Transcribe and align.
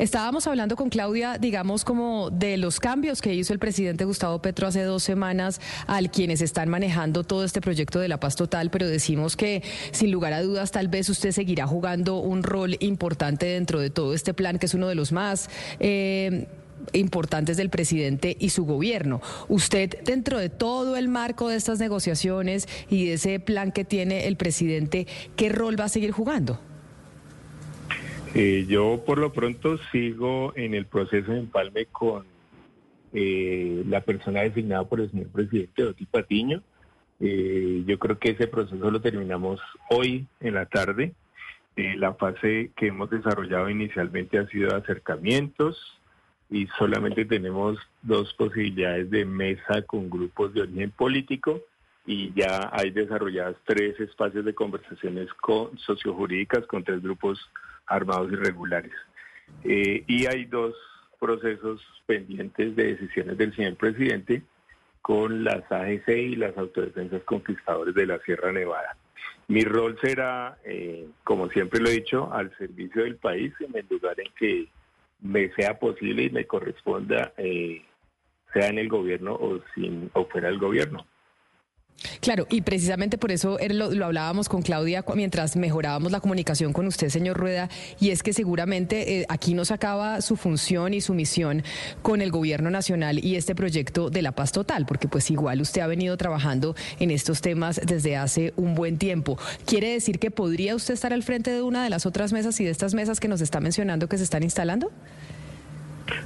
Estábamos 0.00 0.46
hablando 0.46 0.76
con 0.76 0.88
Claudia, 0.88 1.36
digamos, 1.36 1.84
como 1.84 2.30
de 2.30 2.56
los 2.56 2.80
cambios 2.80 3.20
que 3.20 3.34
hizo 3.34 3.52
el 3.52 3.58
presidente 3.58 4.06
Gustavo 4.06 4.40
Petro 4.40 4.66
hace 4.66 4.82
dos 4.82 5.02
semanas 5.02 5.60
al 5.86 6.10
quienes 6.10 6.40
están 6.40 6.70
manejando 6.70 7.22
todo 7.22 7.44
este 7.44 7.60
proyecto 7.60 7.98
de 7.98 8.08
la 8.08 8.18
paz 8.18 8.34
total, 8.34 8.70
pero 8.70 8.88
decimos 8.88 9.36
que 9.36 9.62
sin 9.92 10.10
lugar 10.10 10.32
a 10.32 10.40
dudas 10.40 10.70
tal 10.70 10.88
vez 10.88 11.10
usted 11.10 11.32
seguirá 11.32 11.66
jugando 11.66 12.16
un 12.16 12.42
rol 12.42 12.78
importante 12.80 13.44
dentro 13.44 13.78
de 13.78 13.90
todo 13.90 14.14
este 14.14 14.32
plan, 14.32 14.58
que 14.58 14.64
es 14.64 14.72
uno 14.72 14.88
de 14.88 14.94
los 14.94 15.12
más... 15.12 15.50
Eh, 15.80 16.48
importantes 16.94 17.58
del 17.58 17.68
presidente 17.68 18.38
y 18.40 18.48
su 18.48 18.64
gobierno. 18.64 19.20
Usted, 19.48 20.02
dentro 20.02 20.38
de 20.38 20.48
todo 20.48 20.96
el 20.96 21.08
marco 21.08 21.50
de 21.50 21.56
estas 21.56 21.78
negociaciones 21.78 22.66
y 22.88 23.04
de 23.04 23.12
ese 23.12 23.38
plan 23.38 23.70
que 23.70 23.84
tiene 23.84 24.28
el 24.28 24.38
presidente, 24.38 25.06
¿qué 25.36 25.50
rol 25.50 25.78
va 25.78 25.84
a 25.84 25.88
seguir 25.90 26.10
jugando? 26.10 26.58
Eh, 28.34 28.66
yo 28.68 29.02
por 29.04 29.18
lo 29.18 29.32
pronto 29.32 29.78
sigo 29.90 30.52
en 30.56 30.74
el 30.74 30.86
proceso 30.86 31.32
de 31.32 31.40
empalme 31.40 31.86
con 31.86 32.24
eh, 33.12 33.82
la 33.88 34.02
persona 34.02 34.42
designada 34.42 34.84
por 34.84 35.00
el 35.00 35.10
señor 35.10 35.28
presidente, 35.28 35.84
Oti 35.84 36.06
Patiño. 36.06 36.62
Eh, 37.18 37.82
yo 37.86 37.98
creo 37.98 38.18
que 38.18 38.30
ese 38.30 38.46
proceso 38.46 38.90
lo 38.90 39.00
terminamos 39.00 39.60
hoy 39.90 40.26
en 40.40 40.54
la 40.54 40.66
tarde. 40.66 41.14
la 41.76 42.14
fase 42.14 42.72
que 42.76 42.88
hemos 42.88 43.10
desarrollado 43.10 43.70
inicialmente 43.70 44.38
ha 44.38 44.46
sido 44.48 44.76
acercamientos, 44.76 46.00
y 46.50 46.66
solamente 46.78 47.24
tenemos 47.24 47.78
dos 48.02 48.34
posibilidades 48.34 49.08
de 49.10 49.24
mesa 49.24 49.82
con 49.86 50.10
grupos 50.10 50.52
de 50.52 50.62
origen 50.62 50.90
político 50.90 51.60
y 52.06 52.32
ya 52.34 52.70
hay 52.72 52.90
desarrolladas 52.90 53.56
tres 53.64 53.98
espacios 54.00 54.44
de 54.44 54.54
conversaciones 54.54 55.32
con 55.34 55.78
sociojurídicas 55.78 56.66
con 56.66 56.82
tres 56.82 57.02
grupos 57.02 57.38
armados 57.90 58.32
irregulares. 58.32 58.92
Eh, 59.64 60.04
y 60.06 60.26
hay 60.26 60.46
dos 60.46 60.74
procesos 61.18 61.82
pendientes 62.06 62.74
de 62.74 62.94
decisiones 62.94 63.36
del 63.36 63.54
señor 63.54 63.76
presidente 63.76 64.42
con 65.02 65.44
las 65.44 65.70
AGC 65.70 66.08
y 66.08 66.36
las 66.36 66.56
autodefensas 66.56 67.22
conquistadores 67.24 67.94
de 67.94 68.06
la 68.06 68.18
Sierra 68.20 68.52
Nevada. 68.52 68.96
Mi 69.48 69.64
rol 69.64 69.98
será, 70.00 70.58
eh, 70.64 71.08
como 71.24 71.48
siempre 71.48 71.80
lo 71.80 71.88
he 71.88 71.94
dicho, 71.94 72.32
al 72.32 72.56
servicio 72.56 73.02
del 73.02 73.16
país 73.16 73.52
en 73.60 73.76
el 73.76 73.86
lugar 73.90 74.18
en 74.20 74.32
que 74.38 74.68
me 75.20 75.50
sea 75.54 75.78
posible 75.78 76.24
y 76.24 76.30
me 76.30 76.46
corresponda, 76.46 77.32
eh, 77.36 77.82
sea 78.52 78.68
en 78.68 78.78
el 78.78 78.88
gobierno 78.88 79.34
o, 79.34 79.60
sin, 79.74 80.10
o 80.14 80.24
fuera 80.26 80.48
del 80.48 80.58
gobierno. 80.58 81.04
Claro, 82.20 82.46
y 82.50 82.62
precisamente 82.62 83.18
por 83.18 83.30
eso 83.30 83.58
lo, 83.70 84.04
hablábamos 84.04 84.48
con 84.48 84.62
Claudia 84.62 85.04
mientras 85.14 85.56
mejorábamos 85.56 86.12
la 86.12 86.20
comunicación 86.20 86.72
con 86.72 86.86
usted, 86.86 87.08
señor 87.08 87.36
Rueda, 87.36 87.68
y 87.98 88.10
es 88.10 88.22
que 88.22 88.32
seguramente 88.32 89.20
eh, 89.20 89.26
aquí 89.28 89.54
nos 89.54 89.70
acaba 89.70 90.20
su 90.20 90.36
función 90.36 90.94
y 90.94 91.00
su 91.00 91.14
misión 91.14 91.62
con 92.02 92.22
el 92.22 92.30
gobierno 92.30 92.70
nacional 92.70 93.22
y 93.24 93.36
este 93.36 93.54
proyecto 93.54 94.10
de 94.10 94.22
la 94.22 94.32
paz 94.32 94.52
total, 94.52 94.86
porque 94.86 95.08
pues 95.08 95.30
igual 95.30 95.60
usted 95.60 95.82
ha 95.82 95.86
venido 95.86 96.16
trabajando 96.16 96.74
en 96.98 97.10
estos 97.10 97.40
temas 97.40 97.80
desde 97.84 98.16
hace 98.16 98.52
un 98.56 98.74
buen 98.74 98.98
tiempo. 98.98 99.38
¿Quiere 99.66 99.92
decir 99.92 100.18
que 100.18 100.30
podría 100.30 100.74
usted 100.74 100.94
estar 100.94 101.12
al 101.12 101.22
frente 101.22 101.50
de 101.50 101.62
una 101.62 101.84
de 101.84 101.90
las 101.90 102.06
otras 102.06 102.32
mesas 102.32 102.58
y 102.60 102.64
de 102.64 102.70
estas 102.70 102.94
mesas 102.94 103.20
que 103.20 103.28
nos 103.28 103.40
está 103.40 103.60
mencionando 103.60 104.08
que 104.08 104.18
se 104.18 104.24
están 104.24 104.42
instalando? 104.42 104.90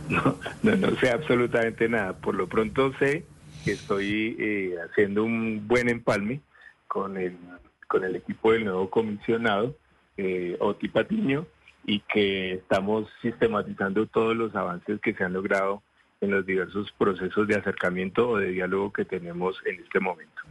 No, 0.09 0.39
no, 0.63 0.77
no 0.77 0.97
sé 0.99 1.11
absolutamente 1.11 1.89
nada. 1.89 2.15
Por 2.15 2.35
lo 2.35 2.47
pronto 2.47 2.93
sé 2.99 3.25
que 3.65 3.73
estoy 3.73 4.37
eh, 4.39 4.77
haciendo 4.85 5.25
un 5.25 5.67
buen 5.67 5.89
empalme 5.89 6.41
con 6.87 7.17
el, 7.17 7.37
con 7.89 8.05
el 8.05 8.15
equipo 8.17 8.53
del 8.53 8.65
nuevo 8.65 8.91
comisionado, 8.91 9.75
eh, 10.17 10.57
Oti 10.61 10.89
Patiño, 10.89 11.47
y 11.87 12.01
que 12.01 12.53
estamos 12.55 13.09
sistematizando 13.23 14.07
todos 14.07 14.37
los 14.37 14.55
avances 14.55 15.01
que 15.01 15.15
se 15.15 15.25
han 15.25 15.33
logrado 15.33 15.83
en 16.21 16.31
los 16.31 16.47
diversos 16.47 16.93
procesos 16.99 17.49
de 17.49 17.57
acercamiento 17.57 18.29
o 18.29 18.39
de 18.39 18.51
diálogo 18.51 18.93
que 18.93 19.05
tenemos 19.05 19.57
en 19.67 19.81
este 19.81 20.01
momento. 20.01 20.43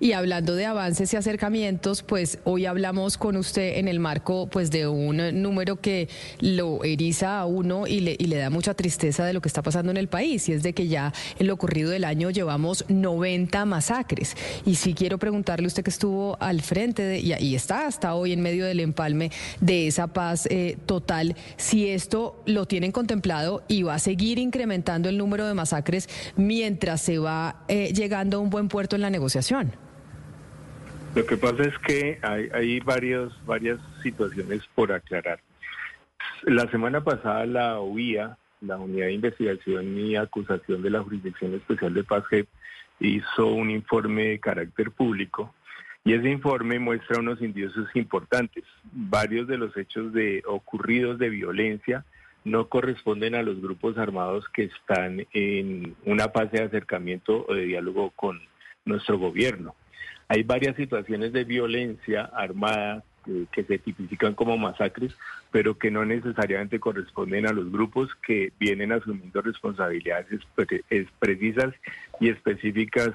Y 0.00 0.12
hablando 0.12 0.54
de 0.54 0.66
avances 0.66 1.12
y 1.12 1.16
acercamientos, 1.16 2.02
pues 2.02 2.38
hoy 2.44 2.66
hablamos 2.66 3.18
con 3.18 3.36
usted 3.36 3.78
en 3.78 3.88
el 3.88 4.00
marco 4.00 4.48
pues 4.48 4.70
de 4.70 4.86
un 4.86 5.42
número 5.42 5.80
que 5.80 6.08
lo 6.40 6.84
eriza 6.84 7.40
a 7.40 7.46
uno 7.46 7.86
y 7.86 8.00
le, 8.00 8.16
y 8.18 8.26
le 8.26 8.36
da 8.36 8.50
mucha 8.50 8.74
tristeza 8.74 9.24
de 9.24 9.32
lo 9.32 9.40
que 9.40 9.48
está 9.48 9.62
pasando 9.62 9.90
en 9.90 9.96
el 9.96 10.08
país, 10.08 10.48
y 10.48 10.52
es 10.52 10.62
de 10.62 10.72
que 10.72 10.88
ya 10.88 11.12
en 11.38 11.46
lo 11.46 11.54
ocurrido 11.54 11.90
del 11.90 12.04
año 12.04 12.30
llevamos 12.30 12.84
90 12.88 13.64
masacres. 13.64 14.36
Y 14.64 14.76
sí 14.76 14.94
quiero 14.94 15.18
preguntarle 15.18 15.66
usted 15.66 15.82
que 15.82 15.90
estuvo 15.90 16.36
al 16.40 16.62
frente 16.62 17.02
de, 17.02 17.18
y, 17.20 17.54
está 17.54 17.86
hasta 17.86 18.14
hoy 18.14 18.32
en 18.32 18.40
medio 18.40 18.66
del 18.66 18.80
empalme 18.80 19.30
de 19.60 19.86
esa 19.86 20.08
paz 20.08 20.46
eh, 20.50 20.76
total, 20.86 21.36
si 21.56 21.88
esto 21.88 22.42
lo 22.46 22.66
tienen 22.66 22.92
contemplado 22.92 23.62
y 23.68 23.82
va 23.82 23.94
a 23.94 23.98
seguir 23.98 24.38
incrementando 24.38 25.08
el 25.08 25.18
número 25.18 25.46
de 25.46 25.54
masacres 25.54 26.08
mientras 26.36 27.00
se 27.00 27.18
va 27.18 27.64
eh, 27.68 27.92
llegando 27.94 28.38
a 28.38 28.40
un 28.40 28.50
buen 28.50 28.68
puerto 28.68 28.96
en 28.96 29.02
la 29.02 29.10
negociación. 29.10 29.65
Lo 31.16 31.24
que 31.24 31.38
pasa 31.38 31.62
es 31.62 31.78
que 31.78 32.18
hay, 32.20 32.50
hay 32.52 32.80
varios, 32.80 33.32
varias 33.46 33.80
situaciones 34.02 34.60
por 34.74 34.92
aclarar. 34.92 35.40
La 36.42 36.70
semana 36.70 37.02
pasada 37.02 37.46
la 37.46 37.80
OIA, 37.80 38.36
la 38.60 38.76
Unidad 38.76 39.06
de 39.06 39.14
Investigación 39.14 39.98
y 39.98 40.14
Acusación 40.14 40.82
de 40.82 40.90
la 40.90 41.02
Jurisdicción 41.02 41.54
Especial 41.54 41.94
de 41.94 42.04
Paz 42.04 42.24
hizo 43.00 43.46
un 43.46 43.70
informe 43.70 44.24
de 44.24 44.40
carácter 44.40 44.90
público 44.90 45.54
y 46.04 46.12
ese 46.12 46.28
informe 46.28 46.78
muestra 46.78 47.18
unos 47.18 47.40
indicios 47.40 47.88
importantes. 47.94 48.64
Varios 48.92 49.48
de 49.48 49.56
los 49.56 49.74
hechos 49.74 50.12
de 50.12 50.42
ocurridos 50.46 51.18
de 51.18 51.30
violencia 51.30 52.04
no 52.44 52.68
corresponden 52.68 53.34
a 53.34 53.42
los 53.42 53.62
grupos 53.62 53.96
armados 53.96 54.44
que 54.50 54.64
están 54.64 55.26
en 55.32 55.96
una 56.04 56.28
fase 56.28 56.58
de 56.58 56.64
acercamiento 56.64 57.46
o 57.48 57.54
de 57.54 57.64
diálogo 57.64 58.10
con 58.10 58.38
nuestro 58.84 59.18
gobierno. 59.18 59.74
Hay 60.28 60.42
varias 60.42 60.76
situaciones 60.76 61.32
de 61.32 61.44
violencia 61.44 62.22
armada 62.34 63.04
que 63.52 63.64
se 63.64 63.78
tipifican 63.78 64.34
como 64.34 64.56
masacres, 64.56 65.16
pero 65.50 65.76
que 65.78 65.90
no 65.90 66.04
necesariamente 66.04 66.78
corresponden 66.78 67.46
a 67.46 67.52
los 67.52 67.70
grupos 67.70 68.14
que 68.26 68.52
vienen 68.58 68.92
asumiendo 68.92 69.42
responsabilidades 69.42 70.40
precisas 71.18 71.74
y 72.20 72.28
específicas 72.28 73.10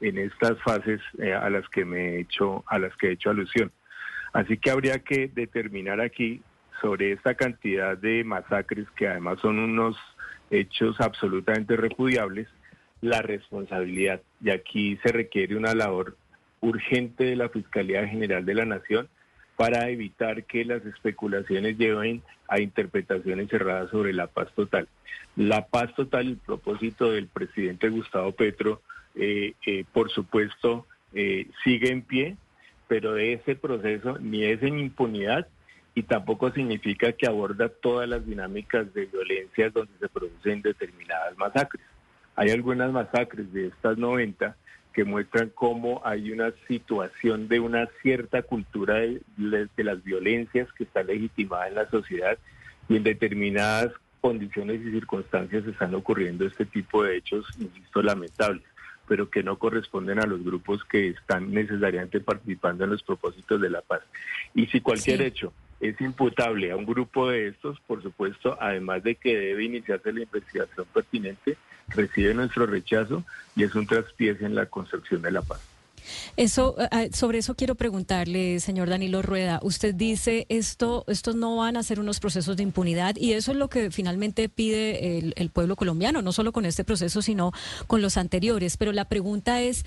en 0.00 0.18
estas 0.18 0.60
fases 0.62 1.00
eh, 1.18 1.32
a 1.32 1.48
las 1.50 1.68
que 1.68 1.84
me 1.84 2.10
he 2.10 2.20
hecho 2.20 2.64
a 2.66 2.78
las 2.78 2.94
que 2.96 3.08
he 3.08 3.12
hecho 3.12 3.30
alusión. 3.30 3.72
Así 4.32 4.58
que 4.58 4.70
habría 4.70 4.98
que 4.98 5.28
determinar 5.28 6.00
aquí 6.00 6.42
sobre 6.80 7.12
esta 7.12 7.34
cantidad 7.34 7.96
de 7.96 8.22
masacres 8.22 8.86
que 8.96 9.08
además 9.08 9.40
son 9.40 9.58
unos 9.58 9.96
hechos 10.50 11.00
absolutamente 11.00 11.76
repudiables 11.76 12.48
la 13.00 13.22
responsabilidad 13.22 14.20
y 14.42 14.50
aquí 14.50 14.98
se 15.02 15.12
requiere 15.12 15.56
una 15.56 15.74
labor 15.74 16.16
urgente 16.66 17.24
de 17.24 17.36
la 17.36 17.48
Fiscalía 17.48 18.06
General 18.06 18.44
de 18.44 18.54
la 18.54 18.64
Nación 18.64 19.08
para 19.56 19.88
evitar 19.88 20.44
que 20.44 20.64
las 20.64 20.84
especulaciones 20.84 21.78
lleven 21.78 22.22
a 22.48 22.60
interpretaciones 22.60 23.48
cerradas 23.48 23.90
sobre 23.90 24.12
la 24.12 24.26
paz 24.26 24.48
total. 24.54 24.88
La 25.36 25.66
paz 25.66 25.94
total, 25.94 26.26
el 26.26 26.36
propósito 26.36 27.10
del 27.12 27.28
presidente 27.28 27.88
Gustavo 27.88 28.32
Petro, 28.32 28.82
eh, 29.14 29.54
eh, 29.66 29.84
por 29.92 30.10
supuesto, 30.10 30.86
eh, 31.14 31.46
sigue 31.64 31.90
en 31.90 32.02
pie, 32.02 32.36
pero 32.88 33.14
de 33.14 33.34
ese 33.34 33.56
proceso 33.56 34.18
ni 34.18 34.44
es 34.44 34.62
en 34.62 34.78
impunidad 34.78 35.48
y 35.94 36.02
tampoco 36.02 36.52
significa 36.52 37.12
que 37.12 37.26
aborda 37.26 37.70
todas 37.70 38.06
las 38.08 38.26
dinámicas 38.26 38.92
de 38.92 39.06
violencia 39.06 39.70
donde 39.70 39.92
se 39.98 40.08
producen 40.08 40.60
determinadas 40.60 41.36
masacres. 41.38 41.84
Hay 42.34 42.50
algunas 42.50 42.92
masacres 42.92 43.50
de 43.54 43.68
estas 43.68 43.96
90 43.96 44.54
que 44.96 45.04
muestran 45.04 45.52
cómo 45.54 46.00
hay 46.06 46.32
una 46.32 46.54
situación 46.66 47.48
de 47.48 47.60
una 47.60 47.86
cierta 48.00 48.40
cultura 48.40 48.94
de, 48.94 49.68
las 49.76 50.02
violencias 50.02 50.72
que 50.72 50.84
está 50.84 51.02
legitimada 51.02 51.68
en 51.68 51.74
la 51.74 51.90
sociedad 51.90 52.38
y 52.88 52.96
en 52.96 53.02
determinadas 53.02 53.92
condiciones 54.22 54.80
y 54.80 54.90
circunstancias 54.90 55.66
están 55.66 55.94
ocurriendo 55.94 56.46
este 56.46 56.64
tipo 56.64 57.04
de 57.04 57.18
hechos, 57.18 57.44
insisto, 57.60 58.00
lamentables, 58.00 58.64
pero 59.06 59.28
que 59.28 59.42
no 59.42 59.58
corresponden 59.58 60.18
a 60.18 60.24
los 60.24 60.42
grupos 60.42 60.82
que 60.86 61.08
están 61.08 61.52
necesariamente 61.52 62.20
participando 62.20 62.84
en 62.84 62.90
los 62.92 63.02
propósitos 63.02 63.60
de 63.60 63.68
la 63.68 63.82
paz. 63.82 64.00
Y 64.54 64.64
si 64.68 64.80
cualquier 64.80 65.20
hecho 65.20 65.52
es 65.78 66.00
imputable 66.00 66.70
a 66.70 66.76
un 66.76 66.86
grupo 66.86 67.28
de 67.28 67.48
estos, 67.48 67.78
por 67.80 68.02
supuesto, 68.02 68.56
además 68.58 69.02
de 69.02 69.16
que 69.16 69.36
debe 69.36 69.64
iniciarse 69.64 70.10
la 70.10 70.22
investigación 70.22 70.86
pertinente, 70.94 71.58
recibe 71.88 72.34
nuestro 72.34 72.66
rechazo 72.66 73.24
y 73.54 73.64
es 73.64 73.74
un 73.74 73.86
traspiés 73.86 74.40
en 74.42 74.54
la 74.54 74.66
construcción 74.66 75.22
de 75.22 75.30
la 75.30 75.42
paz. 75.42 75.60
Eso, 76.36 76.76
eh, 76.78 76.88
eh, 76.92 77.10
sobre 77.12 77.38
eso 77.38 77.54
quiero 77.54 77.74
preguntarle, 77.74 78.60
señor 78.60 78.88
Danilo 78.88 79.22
Rueda. 79.22 79.60
Usted 79.62 79.94
dice 79.94 80.46
esto, 80.48 81.04
estos 81.08 81.34
no 81.34 81.56
van 81.56 81.76
a 81.76 81.82
ser 81.82 82.00
unos 82.00 82.20
procesos 82.20 82.56
de 82.56 82.62
impunidad 82.62 83.16
y 83.16 83.32
eso 83.32 83.52
es 83.52 83.56
lo 83.56 83.68
que 83.68 83.90
finalmente 83.90 84.48
pide 84.48 85.18
el, 85.18 85.34
el 85.36 85.50
pueblo 85.50 85.76
colombiano, 85.76 86.22
no 86.22 86.32
solo 86.32 86.52
con 86.52 86.64
este 86.64 86.84
proceso, 86.84 87.22
sino 87.22 87.52
con 87.86 88.02
los 88.02 88.16
anteriores. 88.16 88.76
Pero 88.76 88.92
la 88.92 89.06
pregunta 89.06 89.60
es 89.62 89.84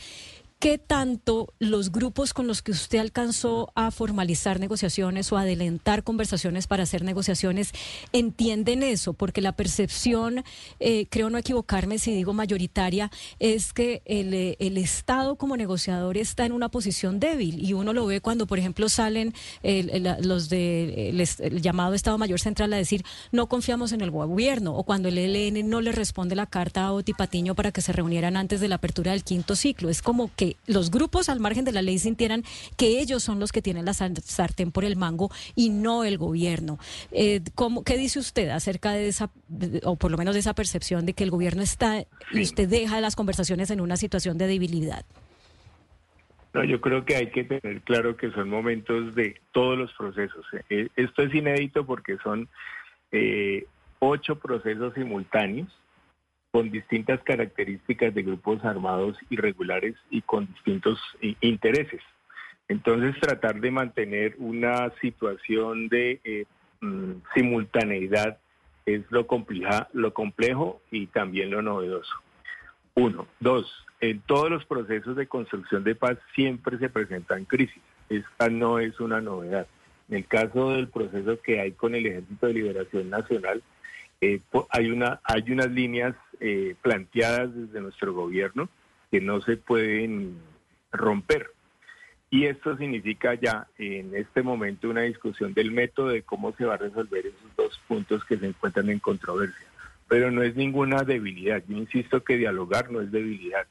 ¿qué 0.59 0.77
tanto 0.77 1.53
los 1.59 1.89
grupos 1.89 2.33
con 2.33 2.45
los 2.45 2.61
que 2.61 2.71
usted 2.71 3.00
alcanzó 3.00 3.71
a 3.75 3.91
formalizar 3.91 4.59
negociaciones 4.59 5.31
o 5.31 5.38
adelantar 5.38 6.03
conversaciones 6.03 6.67
para 6.67 6.83
hacer 6.83 7.03
negociaciones 7.03 7.71
entienden 8.11 8.83
eso? 8.83 9.13
Porque 9.13 9.41
la 9.41 9.53
percepción, 9.53 10.44
eh, 10.81 11.07
creo 11.09 11.29
no 11.29 11.38
equivocarme 11.38 11.97
si 11.97 12.13
digo 12.13 12.33
mayoritaria, 12.33 13.09
es 13.39 13.71
que 13.71 14.01
el, 14.06 14.33
el, 14.59 14.77
Estado 14.77 15.35
como 15.35 15.56
negociador 15.57 16.17
está 16.17 16.45
en 16.45 16.51
una 16.51 16.69
posición 16.69 17.19
débil 17.19 17.63
y 17.63 17.73
uno 17.73 17.94
lo 17.94 18.06
ve 18.06 18.21
cuando, 18.21 18.47
por 18.47 18.59
ejemplo, 18.59 18.89
salen 18.89 19.33
los 19.61 20.50
de 20.50 21.09
el 21.09 21.61
llamado 21.61 21.94
Estado 21.94 22.17
Mayor 22.17 22.39
Central 22.39 22.71
a 22.73 22.77
decir 22.77 23.03
no 23.31 23.47
confiamos 23.47 23.91
en 23.91 24.01
el 24.01 24.11
gobierno 24.11 24.75
o 24.75 24.83
cuando 24.83 25.09
el 25.09 25.17
ELN 25.17 25.69
no 25.69 25.81
le 25.81 25.91
responde 25.91 26.35
la 26.35 26.45
carta 26.45 26.85
a 26.85 26.94
Oti 26.94 27.13
Patiño 27.13 27.56
para 27.56 27.71
que 27.71 27.81
se 27.81 27.94
reunieran 27.94 28.38
antes 28.38 28.59
de 28.59 28.67
la 28.67 28.75
apertura 28.75 29.11
del 29.11 29.23
quinto 29.23 29.56
ciclo. 29.56 29.89
Es 29.89 30.01
como 30.01 30.31
que 30.35 30.49
los 30.68 30.92
grupos 30.92 31.30
al 31.30 31.40
margen 31.40 31.66
de 31.66 31.72
la 31.72 31.81
ley 31.81 32.00
sintieran 32.00 32.44
que 32.78 33.00
ellos 33.00 33.24
son 33.24 33.40
los 33.40 33.51
que 33.51 33.62
tienen 33.62 33.86
la 33.86 33.94
sartén 33.94 34.72
por 34.72 34.86
el 34.86 34.96
mango 34.96 35.30
y 35.56 35.69
no 35.69 36.04
el 36.04 36.18
gobierno. 36.18 36.78
Eh, 37.12 37.42
¿cómo, 37.56 37.84
¿Qué 37.84 37.98
dice 37.98 38.19
usted 38.19 38.50
acerca 38.50 38.92
de 38.92 39.07
esa, 39.07 39.30
o 39.84 39.96
por 39.96 40.12
lo 40.12 40.18
menos 40.18 40.34
de 40.34 40.40
esa 40.40 40.54
percepción 40.54 41.06
de 41.06 41.13
que 41.13 41.24
el 41.24 41.31
gobierno 41.31 41.62
está 41.62 42.04
y 42.31 42.42
usted 42.42 42.68
deja 42.68 43.01
las 43.01 43.16
conversaciones 43.16 43.72
en 43.72 43.81
una 43.81 43.98
situación 43.98 44.38
de 44.38 44.48
debilidad? 44.48 45.06
No, 46.54 46.63
yo 46.63 46.81
creo 46.81 47.06
que 47.06 47.16
hay 47.16 47.28
que 47.28 47.44
tener 47.44 47.81
claro 47.81 48.18
que 48.18 48.31
son 48.31 48.50
momentos 48.50 49.13
de 49.13 49.40
todos 49.52 49.78
los 49.78 49.94
procesos. 49.94 50.45
Eh, 50.69 50.90
esto 50.95 51.22
es 51.22 51.34
inédito 51.34 51.86
porque 51.86 52.18
son 52.24 52.50
eh, 53.12 53.66
ocho 54.00 54.36
procesos 54.40 54.94
simultáneos 54.95 55.68
con 56.51 56.72
distintas 56.72 57.22
características 57.24 58.13
de 58.13 58.24
grupos 58.24 58.63
armados 58.66 59.18
irregulares 59.30 59.96
y 60.10 60.22
con 60.22 60.48
distintos 60.48 61.00
intereses. 61.42 62.01
Entonces, 62.68 63.19
tratar 63.19 63.60
de 63.60 63.72
mantener 63.72 64.36
una 64.38 64.92
situación 65.01 65.90
de 65.90 66.22
eh, 66.24 66.46
mm, 66.81 67.13
simultaneidad 67.34 68.38
es 68.86 69.04
lo, 69.10 69.28
compleja, 69.28 69.90
lo 69.94 70.13
complejo 70.13 70.81
y 70.92 71.07
también 71.07 71.51
lo 71.51 71.62
novedoso. 71.62 72.13
Uno. 72.95 73.28
Dos, 73.40 73.86
en 74.02 74.22
todos 74.22 74.50
los 74.50 74.66
procesos 74.66 75.16
de 75.16 75.28
construcción 75.28 75.84
de 75.84 75.95
paz 75.95 76.18
siempre 76.36 76.78
se 76.78 76.90
presentan 76.90 77.45
crisis. 77.45 77.81
Esta 78.10 78.50
no 78.50 78.80
es 78.80 79.00
una 79.00 79.22
novedad. 79.22 79.68
En 80.10 80.18
el 80.18 80.25
caso 80.25 80.72
del 80.72 80.88
proceso 80.88 81.40
que 81.42 81.60
hay 81.60 81.72
con 81.74 81.94
el 81.94 82.06
Ejército 82.06 82.48
de 82.48 82.54
Liberación 82.54 83.10
Nacional, 83.10 83.62
eh, 84.22 84.42
hay, 84.69 84.92
una, 84.92 85.22
hay 85.24 85.44
unas 85.52 85.72
líneas 85.72 86.16
eh, 86.39 86.75
planteadas 86.81 87.53
desde 87.53 87.81
nuestro 87.81 88.13
gobierno 88.13 88.69
que 89.12 89.21
no 89.21 89.41
se 89.41 89.57
pueden 89.57 90.38
romper. 90.91 91.51
Y 92.30 92.45
esto 92.45 92.77
significa 92.77 93.33
ya 93.33 93.68
en 93.77 94.15
este 94.15 94.44
momento 94.44 94.89
una 94.89 95.01
discusión 95.01 95.53
del 95.53 95.71
método 95.71 96.09
de 96.09 96.21
cómo 96.21 96.53
se 96.53 96.65
va 96.65 96.75
a 96.75 96.77
resolver 96.77 97.25
esos 97.25 97.56
dos 97.57 97.80
puntos 97.88 98.24
que 98.24 98.38
se 98.38 98.47
encuentran 98.47 98.89
en 98.89 99.00
controversia. 99.00 99.68
Pero 100.07 100.30
no 100.31 100.44
es 100.44 100.56
ninguna 100.56 101.03
debilidad. 101.03 101.63
Yo 101.68 101.77
insisto 101.77 102.24
que 102.24 102.38
dialogar 102.38 102.92
no 102.92 103.01
es 103.01 103.12
debilidad. 103.12 103.65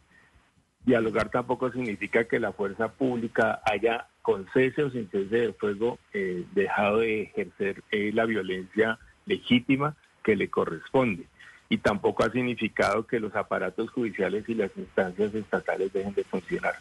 Dialogar 0.85 1.31
tampoco 1.31 1.71
significa 1.71 2.25
que 2.25 2.41
la 2.41 2.53
fuerza 2.53 2.89
pública 2.89 3.61
haya 3.65 4.07
con 4.23 4.47
cese 4.53 4.83
o 4.83 4.91
sin 4.91 5.09
cese 5.09 5.37
de 5.37 5.53
fuego 5.53 5.99
eh, 6.13 6.45
dejado 6.53 6.99
de 6.99 7.23
ejercer 7.23 7.83
la 7.91 8.25
violencia 8.25 8.99
legítima 9.27 9.97
que 10.23 10.37
le 10.37 10.49
corresponde. 10.49 11.25
Y 11.69 11.79
tampoco 11.79 12.25
ha 12.25 12.31
significado 12.31 13.07
que 13.07 13.21
los 13.21 13.35
aparatos 13.37 13.91
judiciales 13.91 14.49
y 14.49 14.55
las 14.55 14.71
instancias 14.77 15.35
estatales 15.35 15.93
dejen 15.93 16.15
de 16.15 16.25
funcionar. 16.25 16.75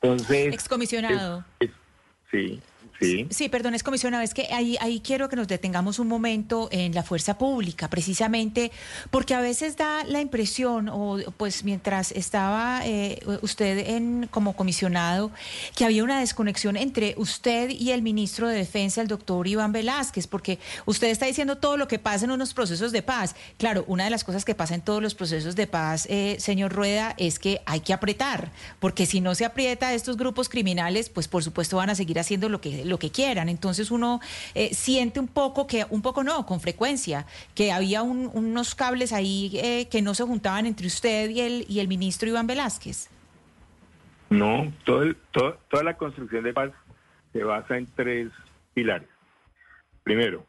Entonces... 0.00 0.54
Excomisionado. 0.54 1.44
sí. 2.30 2.60
Sí. 3.02 3.26
sí, 3.30 3.48
perdón, 3.48 3.74
es 3.74 3.82
comisionado. 3.82 4.22
Es 4.22 4.34
que 4.34 4.48
ahí, 4.52 4.76
ahí 4.80 5.00
quiero 5.00 5.28
que 5.28 5.36
nos 5.36 5.48
detengamos 5.48 5.98
un 5.98 6.08
momento 6.08 6.68
en 6.70 6.94
la 6.94 7.02
fuerza 7.02 7.38
pública, 7.38 7.88
precisamente 7.88 8.70
porque 9.10 9.34
a 9.34 9.40
veces 9.40 9.76
da 9.76 10.04
la 10.04 10.20
impresión, 10.20 10.88
o 10.88 11.18
pues 11.36 11.64
mientras 11.64 12.12
estaba 12.12 12.80
eh, 12.84 13.20
usted 13.42 13.90
en, 13.90 14.28
como 14.30 14.54
comisionado, 14.54 15.30
que 15.76 15.84
había 15.84 16.04
una 16.04 16.20
desconexión 16.20 16.76
entre 16.76 17.14
usted 17.16 17.70
y 17.70 17.90
el 17.90 18.02
ministro 18.02 18.48
de 18.48 18.56
Defensa, 18.56 19.00
el 19.00 19.08
doctor 19.08 19.46
Iván 19.46 19.72
Velázquez, 19.72 20.26
porque 20.26 20.58
usted 20.86 21.08
está 21.08 21.26
diciendo 21.26 21.56
todo 21.58 21.76
lo 21.76 21.88
que 21.88 21.98
pasa 21.98 22.24
en 22.24 22.30
unos 22.30 22.54
procesos 22.54 22.92
de 22.92 23.02
paz. 23.02 23.34
Claro, 23.58 23.84
una 23.86 24.04
de 24.04 24.10
las 24.10 24.24
cosas 24.24 24.44
que 24.44 24.54
pasa 24.54 24.74
en 24.74 24.80
todos 24.80 25.02
los 25.02 25.14
procesos 25.14 25.56
de 25.56 25.66
paz, 25.66 26.06
eh, 26.08 26.36
señor 26.38 26.72
Rueda, 26.72 27.14
es 27.18 27.38
que 27.38 27.60
hay 27.66 27.80
que 27.80 27.92
apretar, 27.92 28.50
porque 28.80 29.06
si 29.06 29.20
no 29.20 29.34
se 29.34 29.44
aprieta 29.44 29.94
estos 29.94 30.16
grupos 30.16 30.48
criminales, 30.48 31.08
pues 31.08 31.28
por 31.28 31.42
supuesto 31.42 31.76
van 31.76 31.90
a 31.90 31.94
seguir 31.94 32.18
haciendo 32.18 32.48
lo 32.48 32.60
que 32.60 32.84
lo 32.92 32.98
que 32.98 33.10
quieran. 33.10 33.48
Entonces 33.48 33.90
uno 33.90 34.20
eh, 34.54 34.72
siente 34.72 35.18
un 35.18 35.26
poco 35.26 35.66
que, 35.66 35.84
un 35.90 36.02
poco 36.02 36.22
no, 36.22 36.46
con 36.46 36.60
frecuencia, 36.60 37.26
que 37.56 37.72
había 37.72 38.02
unos 38.02 38.74
cables 38.76 39.12
ahí 39.12 39.50
eh, 39.54 39.88
que 39.90 40.02
no 40.02 40.14
se 40.14 40.22
juntaban 40.22 40.66
entre 40.66 40.86
usted 40.86 41.30
y 41.30 41.40
el, 41.40 41.66
y 41.68 41.80
el 41.80 41.88
ministro 41.88 42.28
Iván 42.28 42.46
Velázquez. 42.46 43.08
No, 44.30 44.72
todo 44.84 45.14
toda 45.32 45.82
la 45.82 45.96
construcción 45.96 46.44
de 46.44 46.52
paz 46.52 46.70
se 47.32 47.42
basa 47.42 47.76
en 47.76 47.86
tres 47.96 48.30
pilares. 48.72 49.08
Primero, 50.04 50.46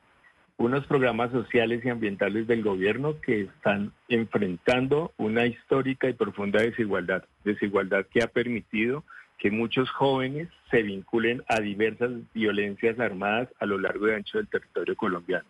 unos 0.57 0.85
programas 0.85 1.31
sociales 1.31 1.83
y 1.83 1.89
ambientales 1.89 2.47
del 2.47 2.63
gobierno 2.63 3.19
que 3.19 3.41
están 3.41 3.91
enfrentando 4.07 5.11
una 5.17 5.45
histórica 5.45 6.07
y 6.07 6.13
profunda 6.13 6.61
desigualdad, 6.61 7.23
desigualdad 7.43 8.05
que 8.05 8.23
ha 8.23 8.27
permitido 8.27 9.03
que 9.43 9.51
muchos 9.51 9.89
jóvenes 9.89 10.47
se 10.71 10.83
vinculen 10.83 11.43
a 11.49 11.59
diversas 11.59 12.11
violencias 12.33 12.97
armadas 12.97 13.49
a 13.59 13.65
lo 13.65 13.77
largo 13.77 14.07
y 14.07 14.13
ancho 14.13 14.37
del 14.37 14.47
territorio 14.47 14.95
colombiano. 14.95 15.43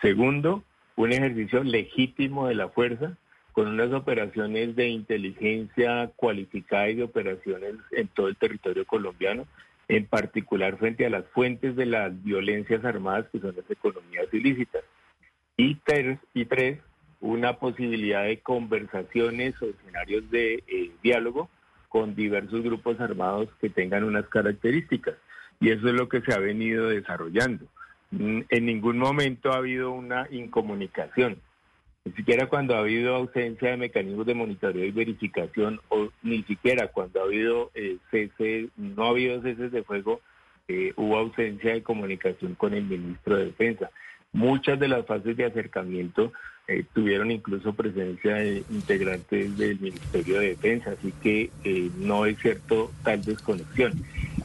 Segundo, 0.00 0.62
un 0.94 1.10
ejercicio 1.10 1.64
legítimo 1.64 2.46
de 2.46 2.54
la 2.54 2.68
fuerza 2.68 3.16
con 3.50 3.66
unas 3.66 3.92
operaciones 3.92 4.76
de 4.76 4.90
inteligencia 4.90 6.12
cualificada 6.14 6.88
y 6.88 6.94
de 6.94 7.02
operaciones 7.02 7.74
en 7.90 8.06
todo 8.06 8.28
el 8.28 8.36
territorio 8.36 8.86
colombiano, 8.86 9.44
en 9.88 10.06
particular 10.06 10.78
frente 10.78 11.04
a 11.04 11.10
las 11.10 11.26
fuentes 11.30 11.74
de 11.74 11.86
las 11.86 12.22
violencias 12.22 12.84
armadas 12.84 13.26
que 13.32 13.40
son 13.40 13.56
las 13.56 13.68
economías 13.68 14.32
ilícitas. 14.32 14.84
Y 15.56 15.74
tres, 15.84 16.20
y 16.32 16.44
tres 16.44 16.78
una 17.20 17.54
posibilidad 17.54 18.22
de 18.22 18.38
conversaciones 18.38 19.60
o 19.60 19.66
escenarios 19.66 20.30
de 20.30 20.62
eh, 20.68 20.92
diálogo 21.02 21.50
con 21.90 22.14
diversos 22.14 22.62
grupos 22.62 23.00
armados 23.00 23.48
que 23.60 23.68
tengan 23.68 24.04
unas 24.04 24.26
características. 24.28 25.16
Y 25.60 25.70
eso 25.70 25.88
es 25.88 25.94
lo 25.94 26.08
que 26.08 26.22
se 26.22 26.32
ha 26.32 26.38
venido 26.38 26.88
desarrollando. 26.88 27.66
Mm, 28.12 28.42
en 28.48 28.66
ningún 28.66 28.96
momento 28.96 29.52
ha 29.52 29.56
habido 29.56 29.90
una 29.90 30.26
incomunicación. 30.30 31.36
Ni 32.04 32.12
siquiera 32.12 32.46
cuando 32.46 32.74
ha 32.74 32.78
habido 32.78 33.16
ausencia 33.16 33.70
de 33.70 33.76
mecanismos 33.76 34.24
de 34.24 34.34
monitoreo 34.34 34.84
y 34.84 34.92
verificación, 34.92 35.80
o 35.88 36.08
ni 36.22 36.44
siquiera 36.44 36.88
cuando 36.88 37.20
ha 37.20 37.24
habido 37.24 37.70
eh, 37.74 37.98
cese, 38.10 38.68
no 38.76 39.04
ha 39.04 39.10
habido 39.10 39.42
ceses 39.42 39.70
de 39.72 39.82
fuego, 39.82 40.20
eh, 40.68 40.92
hubo 40.96 41.18
ausencia 41.18 41.72
de 41.72 41.82
comunicación 41.82 42.54
con 42.54 42.72
el 42.72 42.84
ministro 42.84 43.36
de 43.36 43.46
Defensa. 43.46 43.90
Muchas 44.32 44.78
de 44.78 44.86
las 44.86 45.04
fases 45.06 45.36
de 45.36 45.44
acercamiento 45.44 46.32
eh, 46.70 46.84
tuvieron 46.94 47.32
incluso 47.32 47.72
presencia 47.72 48.36
de 48.36 48.62
integrantes 48.70 49.58
del 49.58 49.80
Ministerio 49.80 50.38
de 50.38 50.50
Defensa, 50.50 50.92
así 50.92 51.12
que 51.20 51.50
eh, 51.64 51.90
no 51.98 52.26
es 52.26 52.38
cierto 52.38 52.92
tal 53.02 53.24
desconexión. 53.24 53.92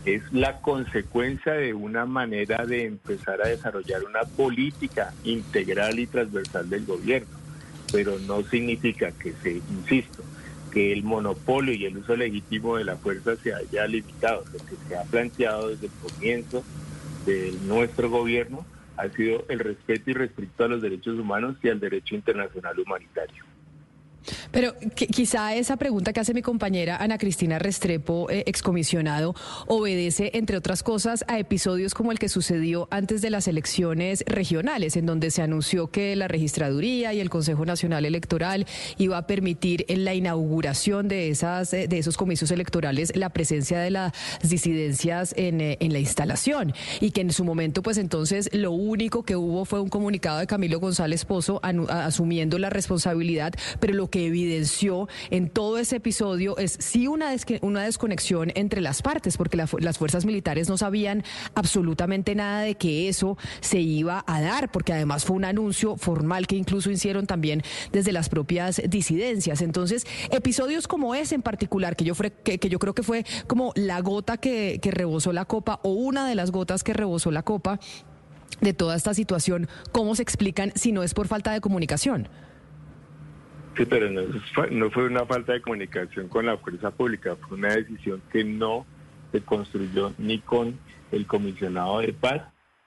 Es 0.05 0.24
la 0.34 0.60
consecuencia 0.62 1.53
de 1.53 1.75
una 1.75 2.08
manera 2.08 2.65
de 2.65 2.86
empezar 2.86 3.44
a 3.44 3.50
desarrollar 3.50 4.03
una 4.03 4.24
política 4.24 5.13
integral 5.24 6.00
y 6.00 6.08
transversal 6.08 6.67
del 6.67 6.88
gobierno, 6.88 7.38
pero 7.91 8.17
no 8.17 8.41
significa 8.41 9.12
que 9.12 9.34
se, 9.44 9.62
insisto, 9.70 10.24
que 10.72 10.94
el 10.94 11.03
monopolio 11.03 11.75
y 11.75 11.86
el 11.86 11.98
uso 11.98 12.15
legítimo 12.15 12.77
de 12.77 12.86
la 12.86 12.96
fuerza 12.96 13.36
se 13.36 13.53
haya 13.53 13.86
limitado. 13.86 14.44
Lo 14.51 14.58
que 14.65 14.75
se 14.88 14.98
ha 14.98 15.03
planteado 15.03 15.70
desde 15.70 15.86
el 15.86 15.91
comienzo 16.01 16.63
de 17.27 17.53
nuestro 17.67 18.10
gobierno 18.10 18.65
ha 18.98 19.10
sido 19.10 19.46
el 19.50 19.60
respeto 19.60 20.10
y 20.12 20.14
respeto 20.14 20.66
a 20.66 20.68
los 20.68 20.82
derechos 20.82 21.18
humanos 21.18 21.56
y 21.64 21.70
al 21.70 21.80
derecho 21.80 22.16
internacional 22.16 22.80
humanitario. 22.80 23.45
Pero 24.51 24.75
quizá 24.96 25.55
esa 25.55 25.77
pregunta 25.77 26.13
que 26.13 26.20
hace 26.20 26.34
mi 26.34 26.41
compañera 26.41 26.98
Ana 26.98 27.17
Cristina 27.17 27.60
Restrepo, 27.60 28.29
eh, 28.29 28.44
excomisionado, 28.48 29.36
obedece, 29.67 30.32
entre 30.34 30.58
otras 30.58 30.84
cosas, 30.84 31.25
a 31.27 31.39
episodios 31.39 31.94
como 31.94 32.12
el 32.12 32.20
que 32.20 32.29
sucedió 32.29 32.88
antes 32.91 33.22
de 33.22 33.29
las 33.29 33.48
elecciones 33.48 34.24
regionales, 34.27 34.96
en 34.96 35.05
donde 35.05 35.32
se 35.32 35.41
anunció 35.41 35.88
que 35.88 36.15
la 36.15 36.27
registraduría 36.27 37.13
y 37.13 37.20
el 37.20 37.29
Consejo 37.29 37.65
Nacional 37.65 38.05
Electoral 38.05 38.65
iba 38.98 39.17
a 39.17 39.27
permitir 39.27 39.86
en 39.88 40.05
la 40.05 40.13
inauguración 40.13 41.08
de, 41.08 41.29
esas, 41.29 41.74
eh, 41.74 41.88
de 41.88 41.98
esos 41.98 42.17
comicios 42.17 42.51
electorales 42.51 43.15
la 43.15 43.29
presencia 43.29 43.79
de 43.79 43.91
las 43.91 44.13
disidencias 44.41 45.34
en, 45.38 45.62
eh, 45.62 45.77
en 45.79 45.94
la 45.94 46.00
instalación. 46.00 46.74
Y 47.00 47.12
que 47.12 47.22
en 47.22 47.32
su 47.32 47.44
momento, 47.44 47.82
pues 47.82 47.98
entonces, 47.98 48.50
lo 48.53 48.72
único 48.72 49.24
que 49.24 49.36
hubo 49.36 49.65
fue 49.65 49.79
un 49.79 49.89
comunicado 49.89 50.39
de 50.39 50.48
Camilo 50.48 50.79
González 50.79 51.25
Pozo 51.25 51.60
asumiendo 51.89 52.58
la 52.60 52.70
responsabilidad, 52.70 53.53
pero 53.79 53.94
lo 53.94 54.10
que 54.15 54.27
evidenció 54.27 55.10
en 55.29 55.50
todo 55.50 55.77
ese 55.77 55.98
episodio 55.98 56.57
es 56.57 56.77
sí 56.79 57.05
una, 57.05 57.31
desconexión 57.31 58.53
entre 58.55 58.79
las 58.79 59.01
partes, 59.01 59.36
porque 59.36 59.57
las 59.57 59.98
fuerzas 59.98 60.24
militares 60.24 60.69
no 60.69 60.77
sabían 60.77 61.25
absolutamente 61.53 62.34
nada 62.34 62.62
de 62.62 62.75
que 62.75 63.10
eso 63.10 63.38
se 63.60 63.81
iba 63.81 64.24
a 64.25 64.39
dar, 64.39 64.72
porque 64.72 64.93
además 64.93 65.25
fue 65.25 65.36
un 65.36 65.43
anuncio 65.43 65.98
formal 65.98 66.48
que 66.48 66.55
incluso 66.55 66.89
hicieron 66.89 67.27
también 67.27 67.62
desde 67.91 68.13
las 68.13 68.29
propias 68.29 68.81
disidencias. 68.88 69.62
Entonces, 69.62 70.07
episodios 70.31 70.88
como 70.88 71.13
ese 71.13 71.36
en 71.36 71.41
particular, 71.41 71.98
que 71.98 72.05
yo, 72.05 72.13
que 72.15 72.69
yo 72.69 72.79
creo 72.79 72.95
que 72.95 73.03
fue 73.03 73.25
como 73.48 73.74
la 73.75 74.00
gota 74.00 74.38
que, 74.38 74.79
que 74.81 74.91
rebosó 74.91 75.34
la 75.34 75.43
copa 75.43 75.81
o 75.84 75.89
una 75.89 76.25
de 76.25 76.36
las 76.36 76.51
gotas 76.51 76.86
que 76.86 76.93
rebosó 76.93 77.31
la 77.31 77.43
copa 77.43 77.81
de 78.62 78.74
toda 78.74 78.95
esta 78.95 79.13
situación, 79.13 79.67
¿cómo 79.91 80.15
se 80.15 80.24
explican 80.24 80.72
si 80.75 80.93
no 80.93 81.03
es 81.03 81.13
por 81.13 81.27
falta 81.27 81.51
de 81.51 81.60
comunicación? 81.60 82.29
Sí, 83.75 83.86
pero 83.86 84.10
no, 84.10 84.89
fue 84.91 85.05
una 85.05 85.25
falta 85.25 85.53
de 85.53 85.62
comunicación 85.62 86.29
con 86.29 86.46
la 86.46 86.58
fuerza 86.58 86.91
pública, 86.91 87.36
fue 87.36 87.58
una 87.58 87.75
decisión 87.75 88.22
que 88.32 88.44
no 88.44 88.86
se 89.32 89.41
construyó 89.41 90.13
ni 90.17 90.39
con 90.39 90.79
el 91.12 91.27
comisionado 91.27 92.00
de 92.00 92.13
paz, 92.13 92.44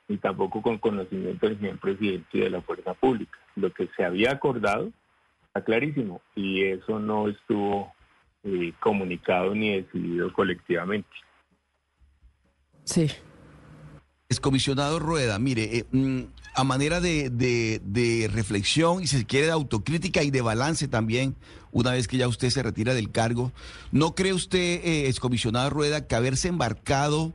ni 0.08 0.16
tampoco 0.16 0.62
con 0.62 0.78
conocimiento 0.78 1.46
del 1.46 1.58
señor 1.58 1.78
presidente 1.78 2.38
de 2.38 2.50
la 2.50 2.62
fuerza 2.62 2.94
pública. 2.94 3.38
Lo 3.56 3.70
que 3.72 3.88
se 3.96 4.04
había 4.04 4.32
acordado 4.32 4.90
está 5.46 5.62
clarísimo 5.62 6.22
y 6.34 6.64
eso 6.64 6.98
no 6.98 7.28
estuvo 7.28 7.92
eh, 8.44 8.72
comunicado 8.80 9.54
ni 9.54 9.76
decidido 9.76 10.32
colectivamente. 10.32 11.10
Sí, 12.84 13.10
Excomisionado 14.30 14.98
Rueda, 14.98 15.38
mire, 15.38 15.78
eh, 15.78 15.86
mm, 15.90 16.24
a 16.54 16.62
manera 16.62 17.00
de, 17.00 18.30
reflexión 18.30 19.02
y 19.02 19.06
si 19.06 19.16
se 19.16 19.24
quiere 19.24 19.46
de 19.46 19.52
autocrítica 19.52 20.22
y 20.22 20.30
de 20.30 20.42
balance 20.42 20.86
también, 20.86 21.34
una 21.72 21.92
vez 21.92 22.08
que 22.08 22.18
ya 22.18 22.28
usted 22.28 22.50
se 22.50 22.62
retira 22.62 22.92
del 22.92 23.10
cargo, 23.10 23.52
¿no 23.90 24.14
cree 24.14 24.34
usted, 24.34 24.84
eh, 24.84 25.08
excomisionado 25.08 25.70
Rueda, 25.70 26.06
que 26.06 26.14
haberse 26.14 26.48
embarcado 26.48 27.32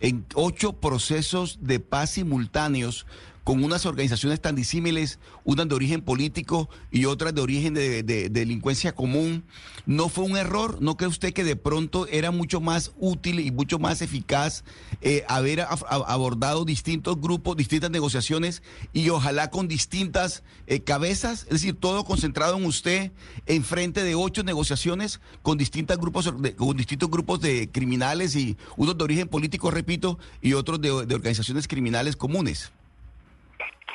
en 0.00 0.24
ocho 0.34 0.72
procesos 0.72 1.58
de 1.60 1.78
paz 1.78 2.12
simultáneos 2.12 3.04
con 3.50 3.64
unas 3.64 3.84
organizaciones 3.84 4.40
tan 4.40 4.54
disímiles, 4.54 5.18
unas 5.42 5.68
de 5.68 5.74
origen 5.74 6.02
político 6.02 6.70
y 6.92 7.06
otras 7.06 7.34
de 7.34 7.40
origen 7.40 7.74
de, 7.74 8.04
delincuencia 8.30 8.94
común, 8.94 9.42
¿no 9.86 10.08
fue 10.08 10.22
un 10.22 10.36
error? 10.36 10.80
¿No 10.80 10.96
cree 10.96 11.08
usted 11.08 11.32
que 11.32 11.42
de 11.42 11.56
pronto 11.56 12.06
era 12.06 12.30
mucho 12.30 12.60
más 12.60 12.92
útil 12.96 13.40
y 13.40 13.50
mucho 13.50 13.80
más 13.80 14.02
eficaz 14.02 14.62
eh, 15.00 15.24
haber 15.26 15.62
abordado 15.62 16.64
distintos 16.64 17.20
grupos, 17.20 17.56
distintas 17.56 17.90
negociaciones 17.90 18.62
y 18.92 19.08
ojalá 19.08 19.50
con 19.50 19.66
distintas 19.66 20.44
eh, 20.68 20.84
cabezas? 20.84 21.42
Es 21.42 21.50
decir, 21.54 21.74
todo 21.74 22.04
concentrado 22.04 22.56
en 22.56 22.66
usted 22.66 23.10
en 23.46 23.64
frente 23.64 24.04
de 24.04 24.14
ocho 24.14 24.44
negociaciones 24.44 25.20
con, 25.42 25.58
distintos 25.58 25.98
grupos, 25.98 26.32
con 26.56 26.76
distintos 26.76 27.10
grupos 27.10 27.40
de 27.40 27.68
criminales 27.68 28.36
y 28.36 28.56
unos 28.76 28.96
de 28.96 29.02
origen 29.02 29.26
político, 29.26 29.72
repito, 29.72 30.20
y 30.40 30.52
otros 30.52 30.80
de 30.80 30.92
organizaciones 30.92 31.66
criminales 31.66 32.14
comunes. 32.14 32.70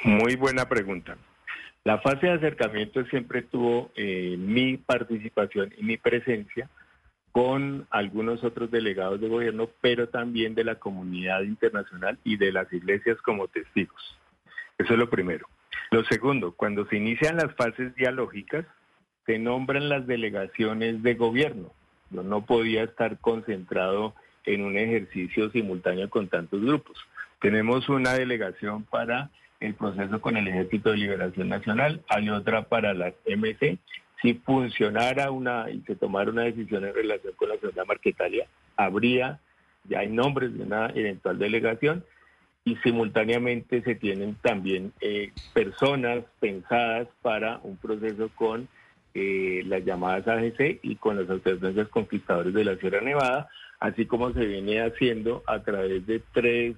Muy 0.03 0.35
buena 0.35 0.67
pregunta. 0.67 1.17
La 1.83 1.99
fase 1.99 2.27
de 2.27 2.33
acercamiento 2.33 3.05
siempre 3.05 3.43
tuvo 3.43 3.91
eh, 3.95 4.35
mi 4.39 4.77
participación 4.77 5.71
y 5.77 5.83
mi 5.83 5.97
presencia 5.97 6.69
con 7.31 7.85
algunos 7.89 8.43
otros 8.43 8.71
delegados 8.71 9.19
de 9.19 9.27
gobierno, 9.27 9.69
pero 9.81 10.07
también 10.09 10.55
de 10.55 10.63
la 10.63 10.75
comunidad 10.75 11.41
internacional 11.41 12.17
y 12.23 12.37
de 12.37 12.51
las 12.51 12.71
iglesias 12.71 13.17
como 13.21 13.47
testigos. 13.49 14.17
Eso 14.77 14.93
es 14.93 14.99
lo 14.99 15.09
primero. 15.09 15.47
Lo 15.91 16.03
segundo, 16.05 16.53
cuando 16.53 16.85
se 16.87 16.97
inician 16.97 17.35
las 17.35 17.53
fases 17.55 17.93
dialógicas, 17.95 18.65
se 19.25 19.37
nombran 19.37 19.89
las 19.89 20.07
delegaciones 20.07 21.03
de 21.03 21.15
gobierno. 21.15 21.71
Yo 22.09 22.23
no 22.23 22.45
podía 22.45 22.83
estar 22.83 23.19
concentrado 23.19 24.15
en 24.45 24.63
un 24.63 24.77
ejercicio 24.77 25.49
simultáneo 25.51 26.09
con 26.09 26.29
tantos 26.29 26.61
grupos. 26.61 26.97
Tenemos 27.41 27.89
una 27.89 28.13
delegación 28.13 28.83
para 28.83 29.29
el 29.65 29.75
proceso 29.75 30.21
con 30.21 30.37
el 30.37 30.47
Ejército 30.47 30.91
de 30.91 30.97
Liberación 30.97 31.49
Nacional, 31.49 32.01
hay 32.07 32.29
otra 32.29 32.63
para 32.63 32.93
la 32.93 33.13
MC. 33.25 33.77
Si 34.21 34.33
funcionara 34.35 35.31
una 35.31 35.69
y 35.69 35.81
se 35.81 35.95
tomara 35.95 36.31
una 36.31 36.43
decisión 36.43 36.85
en 36.85 36.93
relación 36.93 37.33
con 37.35 37.49
la 37.49 37.57
segunda 37.57 37.85
marquetalia, 37.85 38.47
habría, 38.77 39.39
ya 39.83 39.99
hay 39.99 40.09
nombres 40.09 40.57
de 40.57 40.63
una 40.63 40.87
eventual 40.95 41.37
delegación 41.37 42.03
y 42.63 42.75
simultáneamente 42.77 43.83
se 43.83 43.95
tienen 43.95 44.35
también 44.41 44.91
eh, 44.99 45.31
personas 45.53 46.23
pensadas 46.39 47.07
para 47.21 47.59
un 47.63 47.77
proceso 47.77 48.29
con 48.35 48.67
eh, 49.13 49.63
las 49.67 49.85
llamadas 49.85 50.27
AGC 50.27 50.79
y 50.81 50.95
con 50.95 51.17
las 51.17 51.29
autoridades 51.29 51.87
conquistadores 51.89 52.53
de 52.53 52.65
la 52.65 52.75
Sierra 52.77 53.01
Nevada, 53.01 53.49
así 53.79 54.07
como 54.07 54.33
se 54.33 54.45
viene 54.45 54.81
haciendo 54.81 55.43
a 55.45 55.59
través 55.61 56.05
de 56.07 56.21
tres 56.33 56.75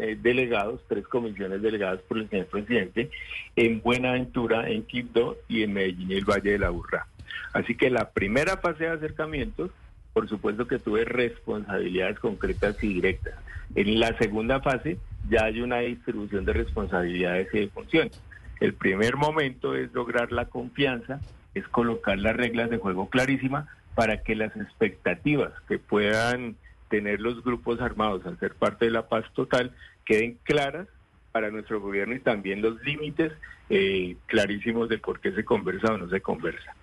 eh, 0.00 0.18
delegados, 0.20 0.80
tres 0.88 1.06
comisiones 1.06 1.62
delegadas 1.62 2.00
por 2.00 2.18
el 2.18 2.28
señor 2.28 2.46
presidente, 2.46 3.10
en 3.56 3.80
Buenaventura, 3.82 4.68
en 4.68 4.84
Quibdó 4.84 5.36
y 5.48 5.62
en 5.62 5.74
Medellín 5.74 6.10
y 6.10 6.14
el 6.14 6.24
Valle 6.24 6.52
de 6.52 6.58
la 6.58 6.70
Burra. 6.70 7.06
Así 7.52 7.76
que 7.76 7.90
la 7.90 8.10
primera 8.10 8.56
fase 8.56 8.84
de 8.84 8.90
acercamientos, 8.90 9.70
por 10.12 10.28
supuesto 10.28 10.66
que 10.66 10.78
tuve 10.78 11.04
responsabilidades 11.04 12.18
concretas 12.18 12.82
y 12.82 12.94
directas. 12.94 13.34
En 13.74 14.00
la 14.00 14.16
segunda 14.18 14.60
fase 14.60 14.98
ya 15.28 15.44
hay 15.44 15.60
una 15.60 15.78
distribución 15.78 16.44
de 16.44 16.52
responsabilidades 16.52 17.48
y 17.52 17.60
de 17.60 17.68
funciones. 17.68 18.20
El 18.60 18.74
primer 18.74 19.16
momento 19.16 19.74
es 19.74 19.92
lograr 19.92 20.32
la 20.32 20.46
confianza, 20.46 21.20
es 21.54 21.66
colocar 21.68 22.18
las 22.18 22.36
reglas 22.36 22.70
de 22.70 22.78
juego 22.78 23.08
clarísimas 23.08 23.66
para 23.94 24.22
que 24.22 24.34
las 24.34 24.54
expectativas 24.56 25.52
que 25.68 25.78
puedan 25.78 26.56
tener 26.88 27.20
los 27.20 27.42
grupos 27.42 27.80
armados 27.80 28.26
al 28.26 28.38
ser 28.38 28.54
parte 28.54 28.86
de 28.86 28.90
la 28.90 29.08
paz 29.08 29.24
total 29.34 29.72
queden 30.04 30.38
claras 30.42 30.88
para 31.32 31.50
nuestro 31.50 31.80
gobierno 31.80 32.14
y 32.14 32.20
también 32.20 32.62
los 32.62 32.82
límites 32.82 33.32
eh, 33.68 34.16
clarísimos 34.26 34.88
de 34.88 34.98
por 34.98 35.20
qué 35.20 35.32
se 35.32 35.44
conversa 35.44 35.92
o 35.92 35.98
no 35.98 36.08
se 36.08 36.20
conversa. 36.20 36.74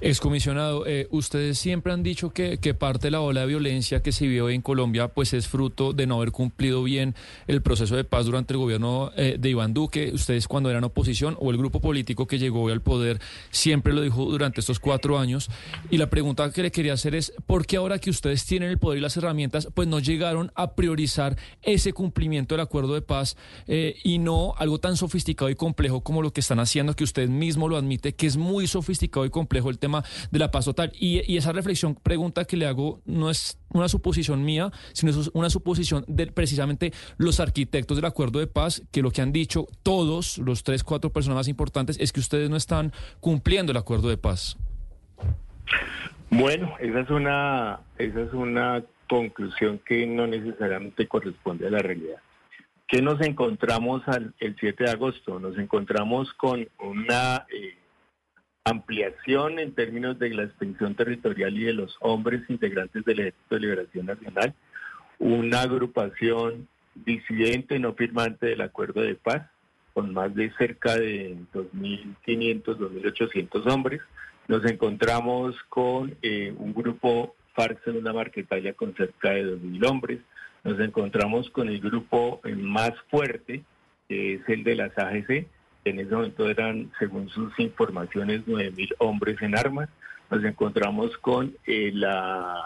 Excomisionado, 0.00 0.86
eh, 0.86 1.08
ustedes 1.10 1.58
siempre 1.58 1.92
han 1.92 2.02
dicho 2.02 2.30
que, 2.30 2.58
parte 2.74 3.06
de 3.06 3.10
la 3.12 3.20
ola 3.20 3.42
de 3.42 3.46
violencia 3.46 4.02
que 4.02 4.10
se 4.10 4.26
vio 4.26 4.48
en 4.48 4.60
Colombia 4.60 5.08
pues 5.08 5.32
es 5.32 5.46
fruto 5.46 5.92
de 5.92 6.06
no 6.06 6.16
haber 6.16 6.32
cumplido 6.32 6.82
bien 6.82 7.14
el 7.46 7.62
proceso 7.62 7.94
de 7.94 8.04
paz 8.04 8.26
durante 8.26 8.52
el 8.52 8.58
gobierno 8.58 9.12
eh, 9.16 9.36
de 9.38 9.50
Iván 9.50 9.74
Duque. 9.74 10.10
Ustedes 10.12 10.48
cuando 10.48 10.70
eran 10.70 10.84
oposición 10.84 11.36
o 11.40 11.50
el 11.50 11.56
grupo 11.56 11.80
político 11.80 12.26
que 12.26 12.38
llegó 12.38 12.68
al 12.68 12.82
poder 12.82 13.20
siempre 13.50 13.92
lo 13.92 14.02
dijo 14.02 14.24
durante 14.24 14.60
estos 14.60 14.80
cuatro 14.80 15.18
años. 15.18 15.50
Y 15.90 15.98
la 15.98 16.10
pregunta 16.10 16.50
que 16.50 16.62
le 16.62 16.72
quería 16.72 16.94
hacer 16.94 17.14
es, 17.14 17.32
¿por 17.46 17.66
qué 17.66 17.76
ahora 17.76 17.98
que 17.98 18.10
ustedes 18.10 18.44
tienen 18.44 18.70
el 18.70 18.78
poder 18.78 18.98
y 18.98 19.02
las 19.02 19.16
herramientas 19.16 19.68
pues 19.74 19.88
no 19.88 20.00
llegaron 20.00 20.50
a 20.54 20.74
priorizar 20.74 21.36
ese 21.62 21.92
cumplimiento 21.92 22.54
del 22.54 22.62
acuerdo 22.62 22.94
de 22.94 23.02
paz 23.02 23.36
eh, 23.66 23.96
y 24.02 24.18
no 24.18 24.54
algo 24.58 24.78
tan 24.78 24.96
sofisticado 24.96 25.50
y 25.50 25.54
complejo 25.54 26.02
como 26.02 26.22
lo 26.22 26.32
que 26.32 26.40
están 26.40 26.60
haciendo, 26.60 26.94
que 26.94 27.04
usted 27.04 27.28
mismo 27.28 27.68
lo 27.68 27.76
admite, 27.76 28.14
que 28.14 28.26
es 28.26 28.36
muy 28.36 28.66
sofisticado 28.66 29.26
y 29.26 29.30
complejo 29.30 29.70
el 29.74 29.78
tema 29.78 30.02
de 30.30 30.38
la 30.38 30.50
paz 30.50 30.64
total. 30.64 30.92
Y, 30.98 31.36
esa 31.36 31.52
reflexión, 31.52 31.94
pregunta 31.94 32.44
que 32.44 32.56
le 32.56 32.66
hago, 32.66 33.00
no 33.04 33.30
es 33.30 33.58
una 33.70 33.88
suposición 33.88 34.44
mía, 34.44 34.70
sino 34.92 35.10
es 35.10 35.30
una 35.34 35.50
suposición 35.50 36.04
de 36.08 36.28
precisamente 36.28 36.92
los 37.18 37.40
arquitectos 37.40 37.96
del 37.96 38.06
acuerdo 38.06 38.38
de 38.38 38.46
paz, 38.46 38.82
que 38.92 39.02
lo 39.02 39.10
que 39.10 39.20
han 39.20 39.32
dicho 39.32 39.66
todos, 39.82 40.38
los 40.38 40.62
tres, 40.62 40.84
cuatro 40.84 41.10
personas 41.10 41.36
más 41.36 41.48
importantes, 41.48 41.98
es 42.00 42.12
que 42.12 42.20
ustedes 42.20 42.48
no 42.48 42.56
están 42.56 42.92
cumpliendo 43.20 43.72
el 43.72 43.78
acuerdo 43.78 44.08
de 44.08 44.16
paz. 44.16 44.56
Bueno, 46.30 46.74
esa 46.80 47.00
es 47.00 47.10
una, 47.10 47.80
esa 47.98 48.20
es 48.22 48.32
una 48.32 48.82
conclusión 49.08 49.80
que 49.84 50.06
no 50.06 50.26
necesariamente 50.26 51.06
corresponde 51.06 51.66
a 51.66 51.70
la 51.70 51.78
realidad. 51.78 52.16
¿Qué 52.86 53.00
nos 53.00 53.20
encontramos 53.22 54.02
el 54.38 54.56
7 54.58 54.84
de 54.84 54.90
agosto? 54.90 55.40
Nos 55.40 55.56
encontramos 55.58 56.32
con 56.34 56.68
una 56.78 57.46
eh, 57.52 57.76
ampliación 58.64 59.58
en 59.58 59.74
términos 59.74 60.18
de 60.18 60.30
la 60.30 60.44
extensión 60.44 60.94
territorial 60.94 61.54
y 61.56 61.64
de 61.64 61.74
los 61.74 61.96
hombres 62.00 62.48
integrantes 62.48 63.04
del 63.04 63.20
Ejército 63.20 63.54
de 63.54 63.60
Liberación 63.60 64.06
Nacional, 64.06 64.54
una 65.18 65.60
agrupación 65.60 66.66
disidente 66.94 67.78
no 67.78 67.92
firmante 67.92 68.46
del 68.46 68.62
acuerdo 68.62 69.02
de 69.02 69.16
paz, 69.16 69.50
con 69.92 70.14
más 70.14 70.34
de 70.34 70.50
cerca 70.56 70.96
de 70.96 71.36
2.500, 71.52 72.64
2.800 72.64 73.70
hombres. 73.70 74.00
Nos 74.48 74.64
encontramos 74.64 75.56
con 75.68 76.16
eh, 76.22 76.54
un 76.56 76.72
grupo 76.72 77.34
FARC 77.54 77.86
en 77.86 77.98
una 77.98 78.14
marquetalia 78.14 78.72
con 78.72 78.94
cerca 78.96 79.30
de 79.30 79.44
2.000 79.44 79.86
hombres. 79.86 80.20
Nos 80.64 80.80
encontramos 80.80 81.50
con 81.50 81.68
el 81.68 81.80
grupo 81.80 82.40
más 82.56 82.92
fuerte, 83.10 83.62
que 84.08 84.34
es 84.34 84.48
el 84.48 84.64
de 84.64 84.74
las 84.74 84.96
AGC, 84.96 85.46
en 85.84 86.00
ese 86.00 86.14
momento 86.14 86.48
eran, 86.48 86.90
según 86.98 87.28
sus 87.28 87.58
informaciones, 87.58 88.42
9.000 88.46 88.94
hombres 88.98 89.40
en 89.42 89.56
armas. 89.56 89.88
Nos 90.30 90.42
encontramos 90.44 91.16
con 91.18 91.54
eh, 91.66 91.90
la, 91.92 92.56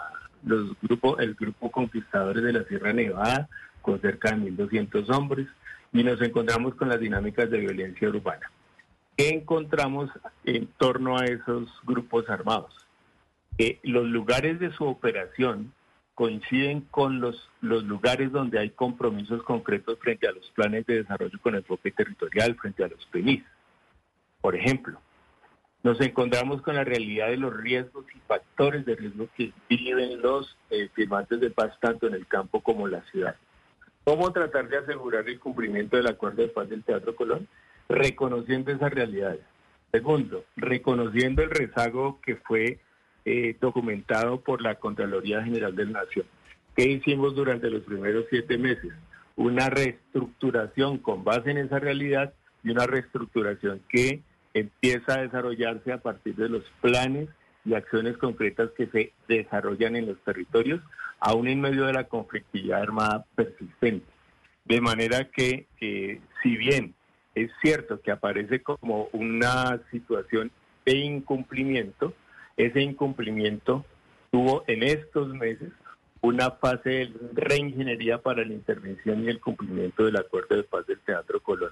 los 0.43 0.71
grupos, 0.81 1.19
el 1.19 1.35
grupo 1.35 1.69
Conquistadores 1.69 2.43
de 2.43 2.53
la 2.53 2.63
Sierra 2.63 2.93
Nevada, 2.93 3.49
con 3.81 3.99
cerca 3.99 4.31
de 4.31 4.51
1.200 4.51 5.09
hombres, 5.15 5.47
y 5.91 6.03
nos 6.03 6.21
encontramos 6.21 6.75
con 6.75 6.89
las 6.89 6.99
dinámicas 6.99 7.49
de 7.49 7.59
violencia 7.59 8.07
urbana. 8.07 8.49
¿Qué 9.17 9.29
encontramos 9.29 10.09
en 10.45 10.67
torno 10.77 11.17
a 11.17 11.25
esos 11.25 11.69
grupos 11.83 12.29
armados? 12.29 12.73
Que 13.57 13.79
los 13.83 14.05
lugares 14.05 14.59
de 14.59 14.71
su 14.71 14.85
operación 14.85 15.73
coinciden 16.19 16.81
con 16.91 17.21
los, 17.21 17.49
los 17.61 17.85
lugares 17.85 18.29
donde 18.33 18.59
hay 18.59 18.71
compromisos 18.71 19.41
concretos 19.43 19.97
frente 19.99 20.27
a 20.27 20.33
los 20.33 20.51
planes 20.51 20.85
de 20.85 20.95
desarrollo 20.95 21.39
con 21.41 21.55
enfoque 21.55 21.91
territorial, 21.91 22.55
frente 22.55 22.83
a 22.83 22.89
los 22.89 23.05
PENIS. 23.05 23.41
Por 24.41 24.53
ejemplo, 24.53 24.99
nos 25.81 26.01
encontramos 26.01 26.61
con 26.61 26.75
la 26.75 26.83
realidad 26.83 27.29
de 27.29 27.37
los 27.37 27.55
riesgos 27.55 28.03
y 28.13 28.19
factores 28.27 28.85
de 28.85 28.97
riesgo 28.97 29.29
que 29.37 29.53
viven 29.69 30.21
los 30.21 30.57
eh, 30.69 30.89
firmantes 30.93 31.39
de 31.39 31.51
paz 31.51 31.79
tanto 31.79 32.07
en 32.07 32.15
el 32.15 32.27
campo 32.27 32.59
como 32.59 32.87
en 32.87 32.95
la 32.95 33.01
ciudad. 33.03 33.37
¿Cómo 34.03 34.33
tratar 34.33 34.67
de 34.67 34.79
asegurar 34.79 35.25
el 35.29 35.39
cumplimiento 35.39 35.95
del 35.95 36.07
acuerdo 36.07 36.41
de 36.41 36.49
paz 36.49 36.67
del 36.67 36.83
Teatro 36.83 37.15
Colón? 37.15 37.47
Reconociendo 37.87 38.73
esas 38.73 38.91
realidades. 38.91 39.45
Segundo, 39.93 40.43
reconociendo 40.57 41.43
el 41.43 41.49
rezago 41.49 42.19
que 42.21 42.35
fue 42.35 42.81
eh, 43.25 43.55
documentado 43.59 44.41
por 44.41 44.61
la 44.61 44.75
Contraloría 44.75 45.43
General 45.43 45.75
de 45.75 45.85
la 45.85 46.03
Nación. 46.03 46.25
¿Qué 46.75 46.85
hicimos 46.85 47.35
durante 47.35 47.69
los 47.69 47.83
primeros 47.83 48.25
siete 48.29 48.57
meses? 48.57 48.93
Una 49.35 49.69
reestructuración 49.69 50.97
con 50.97 51.23
base 51.23 51.51
en 51.51 51.57
esa 51.57 51.79
realidad 51.79 52.33
y 52.63 52.71
una 52.71 52.87
reestructuración 52.87 53.81
que 53.89 54.21
empieza 54.53 55.15
a 55.15 55.21
desarrollarse 55.21 55.91
a 55.91 55.99
partir 55.99 56.35
de 56.35 56.49
los 56.49 56.63
planes 56.81 57.29
y 57.65 57.73
acciones 57.73 58.17
concretas 58.17 58.69
que 58.77 58.87
se 58.87 59.13
desarrollan 59.27 59.95
en 59.95 60.07
los 60.07 60.17
territorios, 60.23 60.81
aún 61.19 61.47
en 61.47 61.61
medio 61.61 61.85
de 61.85 61.93
la 61.93 62.05
conflictividad 62.05 62.81
armada 62.81 63.25
persistente. 63.35 64.05
De 64.65 64.81
manera 64.81 65.25
que, 65.25 65.67
si 65.79 66.57
bien 66.57 66.93
es 67.35 67.51
cierto 67.61 68.01
que 68.01 68.11
aparece 68.11 68.61
como 68.61 69.09
una 69.11 69.79
situación 69.91 70.51
de 70.85 70.95
incumplimiento, 70.95 72.13
ese 72.59 72.81
incumplimiento 72.81 73.85
tuvo 74.31 74.63
en 74.67 74.83
estos 74.83 75.29
meses 75.29 75.71
una 76.21 76.51
fase 76.51 76.89
de 76.89 77.11
reingeniería 77.33 78.17
para 78.17 78.43
la 78.43 78.53
intervención 78.53 79.23
y 79.23 79.29
el 79.29 79.39
cumplimiento 79.39 80.03
del 80.03 80.17
acuerdo 80.17 80.57
de 80.57 80.63
paz 80.63 80.85
del 80.85 80.99
Teatro 80.99 81.41
Colón. 81.41 81.71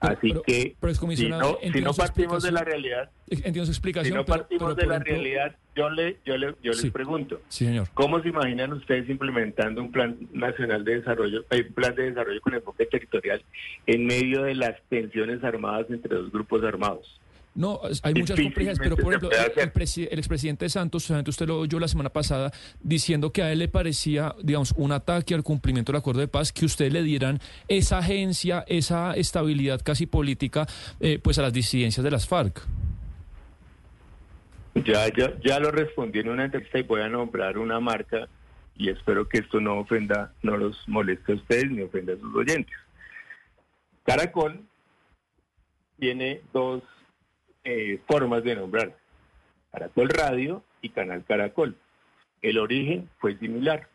Así 0.00 0.34
que 0.44 0.74
si 1.14 1.28
no, 1.28 1.58
si 1.60 1.80
no 1.80 1.94
partimos 1.94 2.42
de 2.42 2.50
la 2.50 2.64
realidad, 2.64 3.10
entiendo 3.28 3.66
su 3.66 3.70
explicación, 3.70 4.12
si 4.12 4.16
no 4.16 4.24
partimos 4.24 4.74
de 4.74 4.86
la 4.86 4.98
realidad, 4.98 5.54
yo 5.76 5.90
le 5.90 6.16
yo 6.24 6.36
le 6.36 6.56
yo 6.60 6.72
les 6.72 6.90
pregunto, 6.90 7.40
sí, 7.48 7.66
señor. 7.66 7.88
¿cómo 7.94 8.20
se 8.20 8.30
imaginan 8.30 8.72
ustedes 8.72 9.08
implementando 9.08 9.80
un 9.80 9.92
plan 9.92 10.16
nacional 10.32 10.84
de 10.84 10.96
desarrollo, 10.96 11.44
un 11.48 11.74
plan 11.74 11.94
de 11.94 12.10
desarrollo 12.10 12.40
con 12.40 12.54
enfoque 12.54 12.86
territorial 12.86 13.44
en 13.86 14.06
medio 14.06 14.42
de 14.42 14.56
las 14.56 14.74
tensiones 14.88 15.44
armadas 15.44 15.86
entre 15.90 16.16
dos 16.16 16.32
grupos 16.32 16.64
armados? 16.64 17.20
No, 17.54 17.80
hay 18.02 18.14
muchas 18.14 18.40
complejidades, 18.40 18.78
pero 18.78 18.96
por 18.96 19.12
ejemplo, 19.12 19.30
el, 19.30 20.18
expresidente 20.18 20.68
Santos, 20.70 21.10
usted 21.10 21.46
lo 21.46 21.58
oyó 21.58 21.78
la 21.78 21.88
semana 21.88 22.08
pasada, 22.08 22.50
diciendo 22.80 23.30
que 23.30 23.42
a 23.42 23.52
él 23.52 23.58
le 23.58 23.68
parecía, 23.68 24.34
digamos, 24.42 24.72
un 24.76 24.92
ataque 24.92 25.34
al 25.34 25.42
cumplimiento 25.42 25.92
del 25.92 25.98
acuerdo 25.98 26.20
de 26.20 26.28
paz, 26.28 26.50
que 26.50 26.64
usted 26.64 26.90
le 26.90 27.02
dieran 27.02 27.40
esa 27.68 27.98
agencia, 27.98 28.64
esa 28.68 29.12
estabilidad 29.14 29.82
casi 29.82 30.06
política, 30.06 30.66
eh, 31.00 31.18
pues 31.22 31.38
a 31.38 31.42
las 31.42 31.52
disidencias 31.52 32.02
de 32.02 32.10
las 32.10 32.26
FARC. 32.26 32.62
Ya, 34.74 35.06
ya, 35.14 35.34
ya 35.44 35.60
lo 35.60 35.70
respondí 35.70 36.20
en 36.20 36.30
una 36.30 36.46
entrevista 36.46 36.78
y 36.78 36.82
voy 36.82 37.02
a 37.02 37.08
nombrar 37.08 37.58
una 37.58 37.78
marca 37.78 38.28
y 38.76 38.88
espero 38.88 39.28
que 39.28 39.38
esto 39.38 39.60
no 39.60 39.78
ofenda, 39.78 40.32
no 40.42 40.56
los 40.56 40.88
moleste 40.88 41.32
a 41.32 41.34
ustedes 41.34 41.70
ni 41.70 41.82
ofenda 41.82 42.14
a 42.14 42.16
sus 42.16 42.34
oyentes. 42.34 42.74
Caracol 44.04 44.60
tiene 45.98 46.40
dos 46.54 46.82
eh, 47.64 48.00
formas 48.06 48.44
de 48.44 48.56
nombrar. 48.56 48.96
Caracol 49.70 50.08
Radio 50.08 50.62
y 50.80 50.90
Canal 50.90 51.24
Caracol. 51.24 51.76
El 52.42 52.58
origen 52.58 53.08
fue 53.18 53.38
similar. 53.38 53.88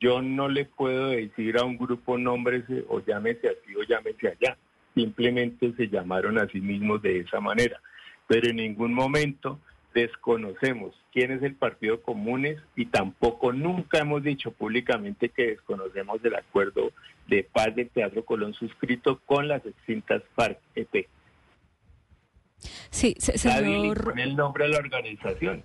Yo 0.00 0.22
no 0.22 0.48
le 0.48 0.64
puedo 0.64 1.08
decir 1.08 1.58
a 1.58 1.64
un 1.64 1.76
grupo 1.76 2.18
nómbrese 2.18 2.84
o 2.88 3.00
llámese 3.00 3.48
así 3.48 3.74
o 3.76 3.82
llámese 3.82 4.28
allá. 4.28 4.56
Simplemente 4.94 5.72
se 5.76 5.88
llamaron 5.88 6.38
a 6.38 6.46
sí 6.48 6.60
mismos 6.60 7.02
de 7.02 7.20
esa 7.20 7.40
manera. 7.40 7.80
Pero 8.26 8.50
en 8.50 8.56
ningún 8.56 8.94
momento 8.94 9.58
desconocemos 9.94 10.94
quién 11.12 11.32
es 11.32 11.42
el 11.42 11.54
Partido 11.54 12.00
Comunes 12.02 12.58
y 12.76 12.86
tampoco 12.86 13.52
nunca 13.52 13.98
hemos 13.98 14.22
dicho 14.22 14.50
públicamente 14.52 15.28
que 15.28 15.48
desconocemos 15.48 16.24
el 16.24 16.34
acuerdo 16.34 16.92
de 17.28 17.44
paz 17.44 17.74
del 17.74 17.90
Teatro 17.90 18.24
Colón 18.24 18.54
suscrito 18.54 19.20
con 19.26 19.48
las 19.48 19.64
extintas 19.66 20.22
FARC-EP. 20.34 21.08
Sí, 22.90 23.16
señor... 23.18 24.04
Con 24.04 24.18
el 24.18 24.36
nombre 24.36 24.64
de 24.64 24.70
la 24.70 24.78
organización. 24.78 25.62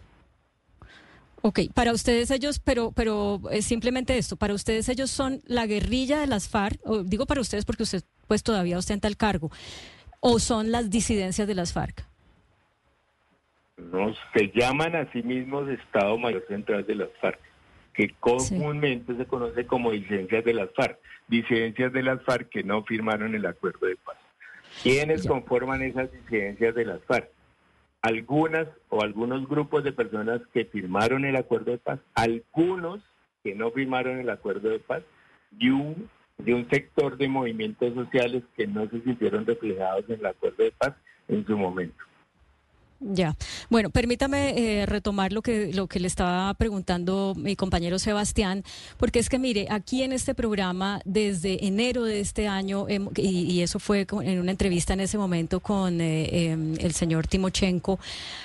Ok, 1.42 1.60
para 1.74 1.94
ustedes 1.94 2.32
ellos, 2.32 2.60
pero, 2.60 2.92
pero 2.92 3.40
es 3.52 3.66
simplemente 3.66 4.18
esto, 4.18 4.36
para 4.36 4.54
ustedes 4.54 4.90
ellos 4.90 5.12
son 5.12 5.42
la 5.46 5.68
guerrilla 5.68 6.20
de 6.20 6.28
las 6.28 6.50
FARC, 6.50 6.80
o 6.84 7.04
digo 7.04 7.26
para 7.26 7.42
ustedes 7.42 7.64
porque 7.64 7.84
usted 7.84 8.04
pues 8.28 8.44
todavía 8.44 8.78
ostenta 8.78 9.08
el 9.08 9.18
cargo, 9.18 9.52
o 10.20 10.40
son 10.40 10.72
las 10.72 10.90
disidencias 10.90 11.48
de 11.48 11.56
las 11.56 11.74
FARC. 11.74 12.04
No, 13.78 14.14
se 14.34 14.52
llaman 14.54 14.96
a 14.96 15.12
sí 15.12 15.22
mismos 15.22 15.70
Estado 15.70 16.18
Mayor 16.18 16.44
Central 16.48 16.86
de 16.86 16.96
las 16.96 17.10
FARC, 17.22 17.40
que 17.94 18.14
comúnmente 18.20 19.16
se 19.16 19.26
conoce 19.26 19.68
como 19.68 19.92
disidencias 19.92 20.44
de 20.44 20.54
las 20.54 20.74
FARC, 20.74 21.00
disidencias 21.28 21.94
de 21.94 22.04
las 22.04 22.22
FARC 22.24 22.50
que 22.50 22.64
no 22.64 22.84
firmaron 22.84 23.36
el 23.36 23.46
acuerdo 23.46 23.86
de 23.86 23.96
paz. 23.98 24.18
¿Quiénes 24.84 25.26
conforman 25.26 25.82
esas 25.82 26.12
disidencias 26.12 26.76
de 26.76 26.86
las 26.86 27.04
FARC? 27.04 27.30
Algunas 28.02 28.68
o 28.90 29.02
algunos 29.02 29.48
grupos 29.48 29.84
de 29.84 29.92
personas 29.92 30.42
que 30.54 30.66
firmaron 30.66 31.26
el 31.26 31.36
acuerdo 31.36 31.72
de 31.72 31.78
paz, 31.80 32.00
algunos 32.14 33.02
que 33.44 33.56
no 33.56 33.72
firmaron 33.72 34.20
el 34.20 34.30
acuerdo 34.30 34.70
de 34.70 34.80
paz 34.80 35.04
y 35.58 35.70
un, 35.70 36.10
de 36.38 36.54
un 36.54 36.70
sector 36.70 37.18
de 37.18 37.28
movimientos 37.28 37.94
sociales 37.94 38.44
que 38.56 38.68
no 38.68 38.88
se 38.90 39.02
sintieron 39.02 39.46
reflejados 39.46 40.06
en 40.10 40.20
el 40.20 40.26
acuerdo 40.28 40.64
de 40.64 40.72
paz 40.72 40.94
en 41.28 41.46
su 41.46 41.58
momento. 41.58 42.07
Ya. 43.00 43.36
Bueno, 43.70 43.92
permítame 43.92 44.82
eh, 44.82 44.86
retomar 44.88 45.32
lo 45.32 45.44
que, 45.44 45.72
lo 45.72 45.86
que 45.88 46.00
le 46.00 46.08
estaba 46.08 46.52
preguntando 46.56 47.36
mi 47.38 47.56
compañero 47.56 48.00
Sebastián, 48.00 48.64
porque 48.98 49.20
es 49.20 49.30
que 49.30 49.38
mire, 49.38 49.68
aquí 49.70 50.02
en 50.02 50.14
este 50.14 50.34
programa, 50.34 51.02
desde 51.06 51.68
enero 51.68 52.04
de 52.04 52.20
este 52.20 52.48
año, 52.48 52.88
y, 53.16 53.62
eso 53.62 53.80
fue 53.80 54.08
en 54.24 54.40
una 54.40 54.52
entrevista 54.52 54.94
en 54.94 55.02
ese 55.02 55.18
momento 55.18 55.60
con 55.60 56.02
eh, 56.02 56.50
em, 56.52 56.76
el 56.80 56.94
señor 56.94 57.28
Timochenko, 57.28 58.00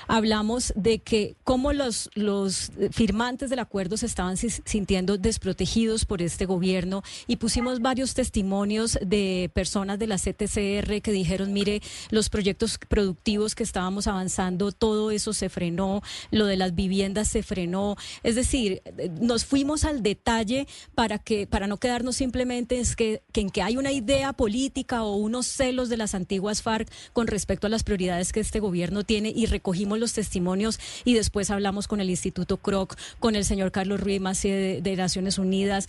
hablamos 0.07 0.73
de 0.77 0.99
que 0.99 1.35
cómo 1.45 1.73
los, 1.73 2.11
los 2.15 2.73
firmantes 2.91 3.49
del 3.49 3.59
acuerdo 3.59 3.97
se 3.97 4.07
estaban 4.07 4.37
sintiendo 4.37 5.17
desprotegidos 5.17 6.05
por 6.05 6.21
este 6.21 6.45
gobierno 6.45 7.03
y 7.27 7.37
pusimos 7.37 7.81
varios 7.81 8.15
testimonios 8.15 8.99
de 9.05 9.51
personas 9.55 9.99
de 9.99 10.07
la 10.07 10.17
CTCR 10.17 11.01
que 11.01 11.12
dijeron, 11.12 11.53
mire, 11.53 11.81
los 12.11 12.29
proyectos 12.29 12.79
productivos 12.88 13.55
que 13.55 13.62
estábamos 13.62 14.07
avanzando, 14.07 14.41
todo 14.72 15.11
eso 15.11 15.33
se 15.33 15.48
frenó, 15.48 16.02
lo 16.31 16.46
de 16.46 16.57
las 16.57 16.74
viviendas 16.74 17.28
se 17.28 17.42
frenó. 17.42 17.96
Es 18.22 18.35
decir, 18.35 18.83
nos 19.20 19.44
fuimos 19.44 19.85
al 19.85 20.02
detalle 20.02 20.66
para 20.94 21.18
que 21.18 21.46
para 21.46 21.66
no 21.66 21.76
quedarnos 21.76 22.16
simplemente 22.16 22.78
es 22.78 22.96
que, 22.96 23.22
en 23.35 23.50
que 23.50 23.62
hay 23.62 23.76
una 23.76 23.92
idea 23.92 24.33
política 24.33 25.02
o 25.05 25.16
unos 25.16 25.46
celos 25.46 25.88
de 25.88 25.96
las 25.96 26.14
antiguas 26.14 26.62
FARC 26.62 26.88
con 27.12 27.26
respecto 27.26 27.66
a 27.66 27.70
las 27.70 27.85
prioridades 27.85 28.33
que 28.33 28.40
este 28.40 28.61
gobierno 28.61 29.05
tiene 29.05 29.33
y 29.35 29.46
recogimos 29.46 29.98
los 29.98 30.12
testimonios 30.12 30.81
y 31.05 31.14
después 31.14 31.50
hablamos 31.50 31.88
con 31.88 32.00
el 32.00 32.11
Instituto 32.11 32.57
Croc, 32.57 32.96
con 33.18 33.37
el 33.37 33.44
señor 33.44 33.72
Carlos 33.72 34.00
Ruiz 34.00 34.12
de, 34.42 34.81
de 34.83 34.96
Naciones 34.96 35.38
Unidas. 35.38 35.88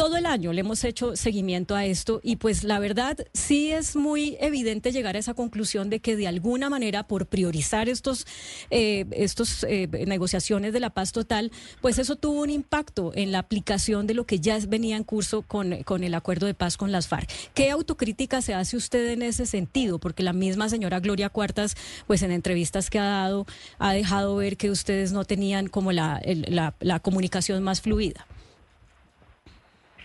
Todo 0.00 0.16
el 0.16 0.24
año 0.24 0.54
le 0.54 0.62
hemos 0.62 0.82
hecho 0.84 1.14
seguimiento 1.14 1.76
a 1.76 1.84
esto 1.84 2.20
y 2.22 2.36
pues 2.36 2.64
la 2.64 2.78
verdad 2.78 3.18
sí 3.34 3.70
es 3.70 3.96
muy 3.96 4.38
evidente 4.40 4.92
llegar 4.92 5.14
a 5.14 5.18
esa 5.18 5.34
conclusión 5.34 5.90
de 5.90 6.00
que 6.00 6.16
de 6.16 6.26
alguna 6.26 6.70
manera 6.70 7.06
por 7.06 7.26
priorizar 7.26 7.86
estos, 7.90 8.26
eh, 8.70 9.04
estos 9.10 9.62
eh, 9.64 9.88
negociaciones 10.06 10.72
de 10.72 10.80
la 10.80 10.88
paz 10.88 11.12
total, 11.12 11.52
pues 11.82 11.98
eso 11.98 12.16
tuvo 12.16 12.40
un 12.40 12.48
impacto 12.48 13.12
en 13.14 13.30
la 13.30 13.40
aplicación 13.40 14.06
de 14.06 14.14
lo 14.14 14.24
que 14.24 14.40
ya 14.40 14.58
venía 14.66 14.96
en 14.96 15.04
curso 15.04 15.42
con, 15.42 15.82
con 15.82 16.02
el 16.02 16.14
acuerdo 16.14 16.46
de 16.46 16.54
paz 16.54 16.78
con 16.78 16.92
las 16.92 17.06
FARC. 17.06 17.28
¿Qué 17.52 17.68
autocrítica 17.68 18.40
se 18.40 18.54
hace 18.54 18.78
usted 18.78 19.06
en 19.10 19.20
ese 19.20 19.44
sentido? 19.44 19.98
Porque 19.98 20.22
la 20.22 20.32
misma 20.32 20.70
señora 20.70 21.00
Gloria 21.00 21.28
Cuartas, 21.28 21.76
pues 22.06 22.22
en 22.22 22.30
entrevistas 22.30 22.88
que 22.88 22.98
ha 22.98 23.04
dado, 23.04 23.46
ha 23.78 23.92
dejado 23.92 24.34
ver 24.36 24.56
que 24.56 24.70
ustedes 24.70 25.12
no 25.12 25.26
tenían 25.26 25.66
como 25.66 25.92
la, 25.92 26.22
la, 26.24 26.72
la 26.80 27.00
comunicación 27.00 27.62
más 27.62 27.82
fluida. 27.82 28.26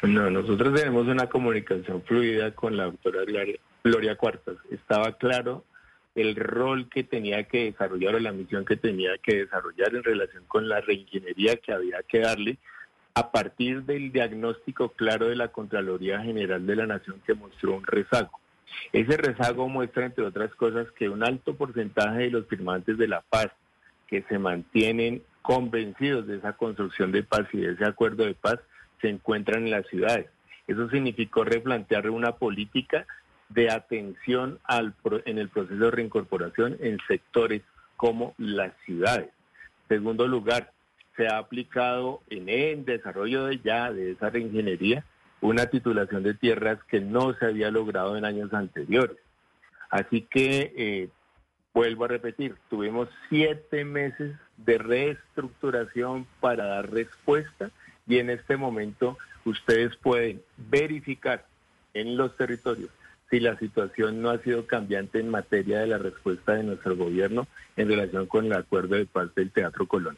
No, 0.03 0.29
nosotros 0.29 0.73
tenemos 0.73 1.07
una 1.07 1.27
comunicación 1.27 2.01
fluida 2.03 2.51
con 2.51 2.77
la 2.77 2.85
doctora 2.85 3.21
Gloria 3.83 4.15
Cuartas. 4.15 4.57
Estaba 4.69 5.13
claro 5.13 5.63
el 6.15 6.35
rol 6.35 6.89
que 6.89 7.03
tenía 7.03 7.43
que 7.43 7.65
desarrollar 7.65 8.15
o 8.15 8.19
la 8.19 8.31
misión 8.31 8.65
que 8.65 8.77
tenía 8.77 9.17
que 9.17 9.37
desarrollar 9.37 9.95
en 9.95 10.03
relación 10.03 10.43
con 10.47 10.69
la 10.69 10.81
reingeniería 10.81 11.57
que 11.57 11.73
había 11.73 12.03
que 12.03 12.19
darle 12.19 12.57
a 13.13 13.31
partir 13.31 13.83
del 13.83 14.11
diagnóstico 14.11 14.89
claro 14.89 15.27
de 15.27 15.35
la 15.35 15.49
Contraloría 15.49 16.21
General 16.21 16.65
de 16.65 16.75
la 16.75 16.85
Nación 16.85 17.21
que 17.25 17.33
mostró 17.33 17.75
un 17.75 17.85
rezago. 17.85 18.39
Ese 18.91 19.17
rezago 19.17 19.69
muestra, 19.69 20.05
entre 20.05 20.25
otras 20.25 20.53
cosas, 20.55 20.91
que 20.91 21.09
un 21.09 21.23
alto 21.23 21.55
porcentaje 21.55 22.23
de 22.23 22.31
los 22.31 22.47
firmantes 22.47 22.97
de 22.97 23.07
la 23.07 23.21
paz 23.21 23.47
que 24.07 24.23
se 24.23 24.37
mantienen 24.37 25.23
convencidos 25.41 26.27
de 26.27 26.37
esa 26.37 26.53
construcción 26.53 27.11
de 27.11 27.23
paz 27.23 27.47
y 27.53 27.57
de 27.57 27.73
ese 27.73 27.85
acuerdo 27.85 28.25
de 28.25 28.33
paz 28.33 28.59
se 29.05 29.11
encuentran 29.11 29.65
en 29.65 29.71
las 29.71 29.85
ciudades. 29.85 30.25
Eso 30.65 30.89
significó 30.89 31.43
replantear 31.43 32.09
una 32.09 32.31
política 32.31 33.05
de 33.49 33.69
atención 33.69 34.57
al, 34.63 34.95
en 35.25 35.37
el 35.37 35.49
proceso 35.49 35.85
de 35.85 35.91
reincorporación 35.91 36.77
en 36.79 36.97
sectores 37.07 37.61
como 37.97 38.33
las 38.39 38.73
ciudades. 38.83 39.29
Segundo 39.87 40.27
lugar, 40.27 40.71
se 41.15 41.27
ha 41.27 41.37
aplicado 41.37 42.21
en 42.31 42.49
el 42.49 42.83
desarrollo 42.83 43.45
de 43.45 43.59
ya 43.59 43.91
de 43.91 44.13
esa 44.13 44.31
reingeniería 44.31 45.05
una 45.39 45.67
titulación 45.67 46.23
de 46.23 46.33
tierras 46.33 46.79
que 46.85 46.99
no 46.99 47.35
se 47.35 47.45
había 47.45 47.69
logrado 47.69 48.17
en 48.17 48.25
años 48.25 48.51
anteriores. 48.53 49.17
Así 49.91 50.21
que, 50.21 50.73
eh, 50.75 51.09
vuelvo 51.75 52.05
a 52.05 52.07
repetir, 52.07 52.55
tuvimos 52.71 53.07
siete 53.29 53.85
meses 53.85 54.35
de 54.57 54.79
reestructuración 54.79 56.25
para 56.39 56.65
dar 56.65 56.89
respuesta 56.89 57.69
y 58.07 58.19
en 58.19 58.29
este 58.29 58.57
momento 58.57 59.17
ustedes 59.45 59.95
pueden 59.97 60.41
verificar 60.57 61.45
en 61.93 62.17
los 62.17 62.35
territorios 62.35 62.89
si 63.29 63.39
la 63.39 63.57
situación 63.57 64.21
no 64.21 64.29
ha 64.29 64.37
sido 64.39 64.67
cambiante 64.67 65.19
en 65.19 65.29
materia 65.29 65.79
de 65.79 65.87
la 65.87 65.97
respuesta 65.97 66.53
de 66.53 66.63
nuestro 66.63 66.95
gobierno 66.95 67.47
en 67.75 67.87
relación 67.87 68.27
con 68.27 68.45
el 68.45 68.53
acuerdo 68.53 68.95
de 68.95 69.05
paz 69.05 69.33
del 69.35 69.51
Teatro 69.51 69.87
Colón. 69.87 70.17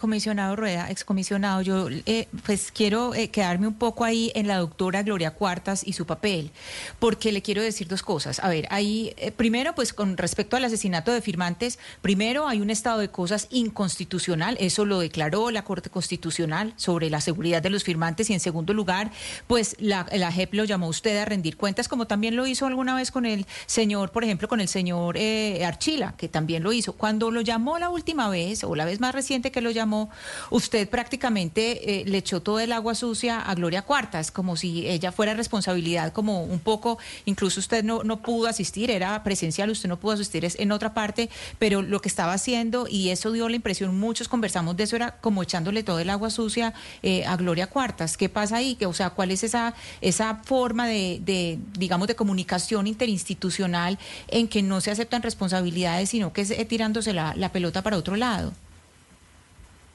Comisionado 0.00 0.56
Rueda, 0.56 0.90
excomisionado, 0.90 1.62
yo 1.62 1.88
eh, 2.06 2.28
pues 2.44 2.70
quiero 2.72 3.14
eh, 3.14 3.28
quedarme 3.28 3.66
un 3.66 3.74
poco 3.74 4.04
ahí 4.04 4.32
en 4.34 4.46
la 4.46 4.58
doctora 4.58 5.02
Gloria 5.02 5.32
Cuartas 5.32 5.82
y 5.86 5.92
su 5.92 6.06
papel, 6.06 6.50
porque 6.98 7.32
le 7.32 7.42
quiero 7.42 7.62
decir 7.62 7.88
dos 7.88 8.02
cosas. 8.02 8.40
A 8.40 8.48
ver, 8.48 8.66
ahí, 8.70 9.14
eh, 9.16 9.30
primero, 9.30 9.74
pues 9.74 9.92
con 9.92 10.16
respecto 10.16 10.56
al 10.56 10.64
asesinato 10.64 11.12
de 11.12 11.20
firmantes, 11.20 11.78
primero 12.02 12.48
hay 12.48 12.60
un 12.60 12.70
estado 12.70 12.98
de 12.98 13.08
cosas 13.08 13.48
inconstitucional, 13.50 14.56
eso 14.60 14.84
lo 14.84 14.98
declaró 14.98 15.50
la 15.50 15.64
Corte 15.64 15.90
Constitucional 15.90 16.74
sobre 16.76 17.10
la 17.10 17.20
seguridad 17.20 17.62
de 17.62 17.70
los 17.70 17.84
firmantes, 17.84 18.30
y 18.30 18.34
en 18.34 18.40
segundo 18.40 18.74
lugar, 18.74 19.10
pues 19.46 19.76
la, 19.78 20.06
la 20.12 20.32
JEP 20.32 20.54
lo 20.54 20.64
llamó 20.64 20.88
usted 20.88 21.16
a 21.18 21.24
rendir 21.24 21.56
cuentas, 21.56 21.88
como 21.88 22.06
también 22.06 22.36
lo 22.36 22.46
hizo 22.46 22.66
alguna 22.66 22.94
vez 22.94 23.10
con 23.10 23.26
el 23.26 23.46
señor, 23.66 24.10
por 24.10 24.24
ejemplo, 24.24 24.48
con 24.48 24.60
el 24.60 24.68
señor 24.68 25.16
Archila, 25.64 26.14
que 26.16 26.28
también 26.28 26.62
lo 26.62 26.72
hizo. 26.72 26.92
Cuando 26.92 27.30
lo 27.30 27.40
llamó 27.40 27.78
la 27.78 27.88
última 27.88 28.28
vez, 28.28 28.64
la 28.76 28.84
vez 28.84 29.00
más 29.00 29.14
reciente 29.14 29.50
que 29.50 29.60
lo 29.60 29.70
llamó, 29.70 30.10
usted 30.50 30.88
prácticamente 30.88 32.00
eh, 32.00 32.04
le 32.06 32.18
echó 32.18 32.40
todo 32.40 32.60
el 32.60 32.72
agua 32.72 32.94
sucia 32.94 33.40
a 33.40 33.54
Gloria 33.54 33.82
Cuartas, 33.82 34.30
como 34.30 34.56
si 34.56 34.86
ella 34.86 35.12
fuera 35.12 35.34
responsabilidad, 35.34 36.12
como 36.12 36.44
un 36.44 36.60
poco, 36.60 36.98
incluso 37.24 37.60
usted 37.60 37.84
no, 37.84 38.02
pudo 38.22 38.46
asistir, 38.46 38.90
era 38.90 39.22
presencial, 39.22 39.70
usted 39.70 39.88
no 39.88 39.98
pudo 39.98 40.12
asistir 40.12 40.46
en 40.58 40.72
otra 40.72 40.94
parte, 40.94 41.30
pero 41.58 41.82
lo 41.82 42.00
que 42.00 42.08
estaba 42.08 42.32
haciendo, 42.32 42.86
y 42.88 43.10
eso 43.10 43.32
dio 43.32 43.48
la 43.48 43.56
impresión, 43.56 43.98
muchos 43.98 44.28
conversamos 44.28 44.76
de 44.76 44.84
eso, 44.84 44.96
era 44.96 45.12
como 45.20 45.42
echándole 45.42 45.82
todo 45.82 45.98
el 45.98 46.10
agua 46.10 46.30
sucia 46.30 46.74
eh, 47.02 47.24
a 47.24 47.36
Gloria 47.36 47.66
Cuartas. 47.66 48.16
¿Qué 48.16 48.28
pasa 48.28 48.56
ahí? 48.56 48.76
O 48.86 48.92
sea, 48.92 49.10
¿cuál 49.10 49.30
es 49.30 49.44
esa, 49.44 49.74
esa 50.00 50.40
forma 50.44 50.86
de, 50.86 51.20
de, 51.24 51.58
digamos, 51.78 52.08
de 52.08 52.16
comunicación 52.16 52.86
interinstitucional 52.86 53.98
en 54.28 54.48
que 54.48 54.62
no 54.62 54.80
se 54.80 54.90
aceptan 54.90 55.22
responsabilidades, 55.22 56.10
sino 56.10 56.32
que 56.32 56.42
es 56.42 56.50
eh, 56.50 56.64
tirándose 56.64 57.12
la 57.12 57.52
pelota 57.52 57.82
para 57.82 57.96
otro 57.96 58.16
lado? 58.16 58.52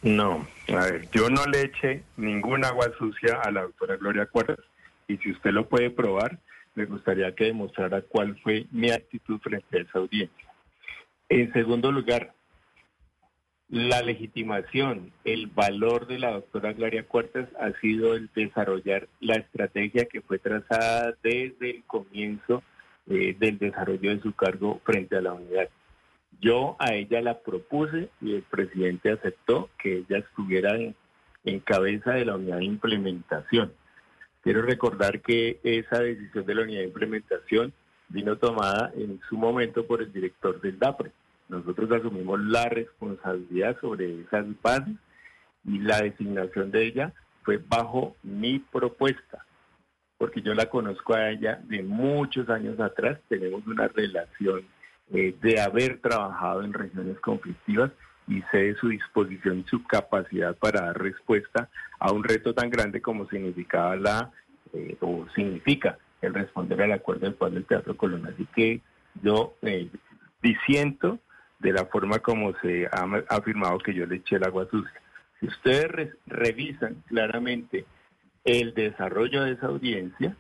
No, 0.08 0.48
a 0.70 0.86
ver, 0.86 1.10
yo 1.12 1.30
no 1.30 1.46
le 1.48 1.64
eché 1.64 2.02
ninguna 2.16 2.70
agua 2.70 2.90
sucia 2.98 3.42
a 3.44 3.52
la 3.52 3.64
doctora 3.64 3.98
Gloria 3.98 4.26
Cuartas 4.26 4.60
y 5.06 5.18
si 5.18 5.32
usted 5.32 5.52
lo 5.52 5.68
puede 5.68 5.90
probar, 5.90 6.40
me 6.76 6.86
gustaría 6.86 7.36
que 7.36 7.44
demostrara 7.44 8.02
cuál 8.04 8.40
fue 8.40 8.68
mi 8.72 8.90
actitud 8.90 9.38
frente 9.42 9.78
a 9.78 9.82
esa 9.82 10.00
audiencia. 10.00 10.54
En 11.28 11.52
segundo 11.52 11.92
lugar, 11.92 12.32
la 13.68 14.02
legitimación, 14.02 15.12
el 15.26 15.48
valor 15.48 16.08
de 16.08 16.20
la 16.20 16.32
doctora 16.32 16.72
Gloria 16.72 17.04
Cuartas 17.04 17.50
ha 17.60 17.78
sido 17.82 18.14
el 18.14 18.30
desarrollar 18.34 19.10
la 19.20 19.36
estrategia 19.36 20.06
que 20.06 20.22
fue 20.22 20.40
trazada 20.40 21.16
desde 21.22 21.72
el 21.72 21.84
comienzo 21.84 22.64
eh, 23.10 23.36
del 23.38 23.58
desarrollo 23.58 24.12
de 24.12 24.22
su 24.22 24.34
cargo 24.34 24.80
frente 24.86 25.18
a 25.18 25.22
la 25.22 25.34
unidad. 25.34 25.68
Yo 26.40 26.76
a 26.80 26.94
ella 26.94 27.22
la 27.22 27.40
propuse 27.40 28.10
y 28.22 28.36
el 28.36 28.44
presidente 28.44 29.12
aceptó 29.12 29.70
que 29.82 30.00
ella 30.00 30.20
estuviera 30.20 30.76
en, 30.76 30.96
cabeza 31.62 32.12
de 32.12 32.26
la 32.26 32.36
unidad 32.36 32.58
de 32.58 32.66
implementación. 32.66 33.74
Quiero 34.42 34.62
recordar 34.62 35.22
que 35.22 35.60
esa 35.64 36.00
decisión 36.00 36.46
de 36.46 36.56
la 36.56 36.64
unidad 36.64 36.82
de 36.82 36.88
implementación 36.88 37.74
vino 38.10 38.38
tomada 38.38 38.92
en 38.96 39.20
su 39.30 39.38
momento 39.38 39.88
por 39.88 40.02
el 40.02 40.12
director 40.12 40.60
del 40.62 40.78
DAPRE. 40.78 41.12
Nosotros 41.50 41.90
asumimos 41.92 42.40
la 42.42 42.68
responsabilidad 42.70 43.80
sobre 43.80 44.22
esas 44.22 44.46
bases 44.62 44.96
y 45.66 45.80
la 45.80 46.02
designación 46.02 46.72
de 46.72 46.86
ella 46.86 47.14
fue 47.44 47.58
bajo 47.58 48.16
mi 48.24 48.60
propuesta, 48.60 49.46
porque 50.18 50.42
yo 50.42 50.54
la 50.54 50.70
conozco 50.70 51.14
a 51.14 51.30
ella 51.30 51.62
de 51.64 51.82
muchos 51.82 52.50
años 52.50 52.80
atrás, 52.80 53.20
tenemos 53.30 53.66
una 53.66 53.88
relación 53.88 54.66
eh, 55.14 55.36
de 55.42 55.62
haber 55.62 56.00
trabajado 56.00 56.64
en 56.64 56.74
regiones 56.74 57.20
conflictivas 57.20 57.92
y 58.28 58.42
sé 58.52 58.58
de 58.58 58.76
su 58.76 58.90
disposición 58.90 59.60
y 59.60 59.70
su 59.70 59.84
capacidad 59.84 60.56
para 60.58 60.82
dar 60.82 61.02
respuesta 61.02 61.70
a 62.00 62.12
un 62.12 62.24
reto 62.24 62.54
tan 62.54 62.70
grande 62.70 63.02
como 63.02 63.28
significaba 63.30 63.96
la 63.96 64.32
eh, 64.74 64.98
o 65.00 65.26
significa 65.34 65.98
el 66.22 66.34
responder 66.34 66.82
al 66.82 66.92
acuerdo 66.92 67.26
del 67.26 67.36
paz 67.36 67.54
del 67.54 67.66
Teatro 67.66 67.96
Colón. 67.96 68.28
Así 68.28 68.46
que 68.54 68.82
yo 69.22 69.56
eh, 69.62 69.90
disiento 70.42 71.20
de 71.60 71.72
la 71.72 71.86
forma 71.86 72.20
como 72.20 72.54
se 72.60 72.88
ha 72.88 73.08
afirmado 73.30 73.78
que 73.80 73.94
yo 73.94 74.06
le 74.06 74.18
eché 74.18 74.36
el 74.36 74.44
agua 74.44 74.68
sucia. 74.70 75.02
Si 75.40 75.48
ustedes 75.48 76.16
revisan 76.26 77.04
claramente 77.08 77.86
el 78.44 78.74
desarrollo 78.74 79.44
de 79.44 79.54
esa 79.54 79.68
audiencia, 79.68 80.36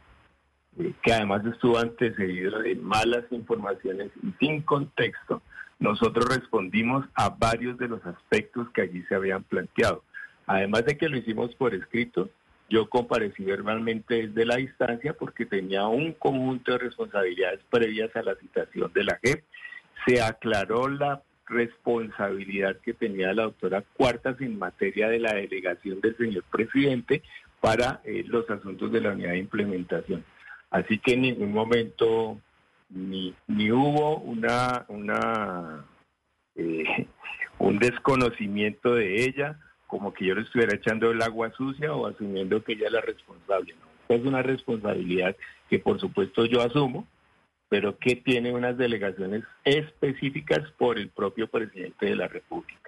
que 1.02 1.14
además 1.14 1.46
estuvo 1.46 1.78
antecedido 1.78 2.60
de 2.60 2.76
malas 2.76 3.26
informaciones 3.32 4.12
y 4.24 4.32
sin 4.40 4.62
contexto, 4.62 5.42
nosotros 5.80 6.26
respondimos 6.30 7.06
a 7.14 7.30
varios 7.30 7.78
de 7.78 7.88
los 7.88 8.06
aspectos 8.06 8.70
que 8.72 8.82
allí 8.82 9.04
se 9.04 9.16
habían 9.16 9.44
planteado. 9.44 10.04
Además 10.46 10.86
de 10.86 10.98
que 10.98 11.10
lo 11.10 11.18
hicimos 11.18 11.54
por 11.56 11.74
escrito, 11.74 12.30
yo 12.70 12.90
comparecí 12.90 13.44
verbalmente 13.44 14.28
desde 14.28 14.46
la 14.46 14.58
distancia 14.58 15.14
porque 15.14 15.46
tenía 15.46 15.88
un 15.88 16.14
conjunto 16.14 16.74
de 16.74 16.80
responsabilidades 16.80 17.62
previas 17.70 18.14
a 18.16 18.24
la 18.24 18.36
citación 18.36 18.92
de 18.94 19.04
la 19.04 19.20
JEP. 19.24 19.44
Se 20.06 20.22
aclaró 20.22 20.90
la 20.90 21.22
responsabilidad 21.48 22.78
que 22.78 22.94
tenía 22.94 23.34
la 23.34 23.44
doctora 23.44 23.84
Cuartas 23.96 24.40
en 24.42 24.60
materia 24.60 25.08
de 25.08 25.20
la 25.20 25.34
delegación 25.34 26.02
del 26.02 26.18
señor 26.18 26.44
presidente 26.52 27.24
para 27.62 28.02
eh, 28.04 28.24
los 28.28 28.50
asuntos 28.50 28.92
de 28.92 29.02
la 29.02 29.12
unidad 29.12 29.32
de 29.32 29.38
implementación. 29.38 30.26
Así 30.70 31.00
que 31.00 31.14
en 31.14 31.22
ningún 31.22 31.54
momento 31.54 32.40
ni, 32.90 33.34
ni 33.48 33.72
hubo 33.72 34.18
una, 34.20 34.86
una 34.90 35.86
eh, 36.56 37.08
un 37.60 37.80
desconocimiento 37.80 38.96
de 38.96 39.24
ella, 39.26 39.60
como 39.88 40.14
que 40.14 40.26
yo 40.26 40.36
le 40.36 40.42
estuviera 40.42 40.76
echando 40.76 41.12
el 41.12 41.22
agua 41.22 41.52
sucia 41.52 41.94
o 41.94 42.08
asumiendo 42.08 42.64
que 42.64 42.74
ella 42.74 42.88
es 42.88 42.94
la 42.94 43.02
responsable. 43.02 43.76
Es 44.10 44.22
una 44.24 44.42
responsabilidad 44.42 45.36
que 45.70 45.80
por 45.80 46.00
supuesto 46.00 46.46
yo 46.46 46.62
asumo, 46.62 47.08
pero 47.70 47.98
que 47.98 48.16
tiene 48.16 48.54
unas 48.54 48.78
delegaciones 48.78 49.44
específicas 49.66 50.70
por 50.78 50.98
el 50.98 51.10
propio 51.10 51.48
presidente 51.48 52.06
de 52.06 52.16
la 52.16 52.28
República. 52.28 52.87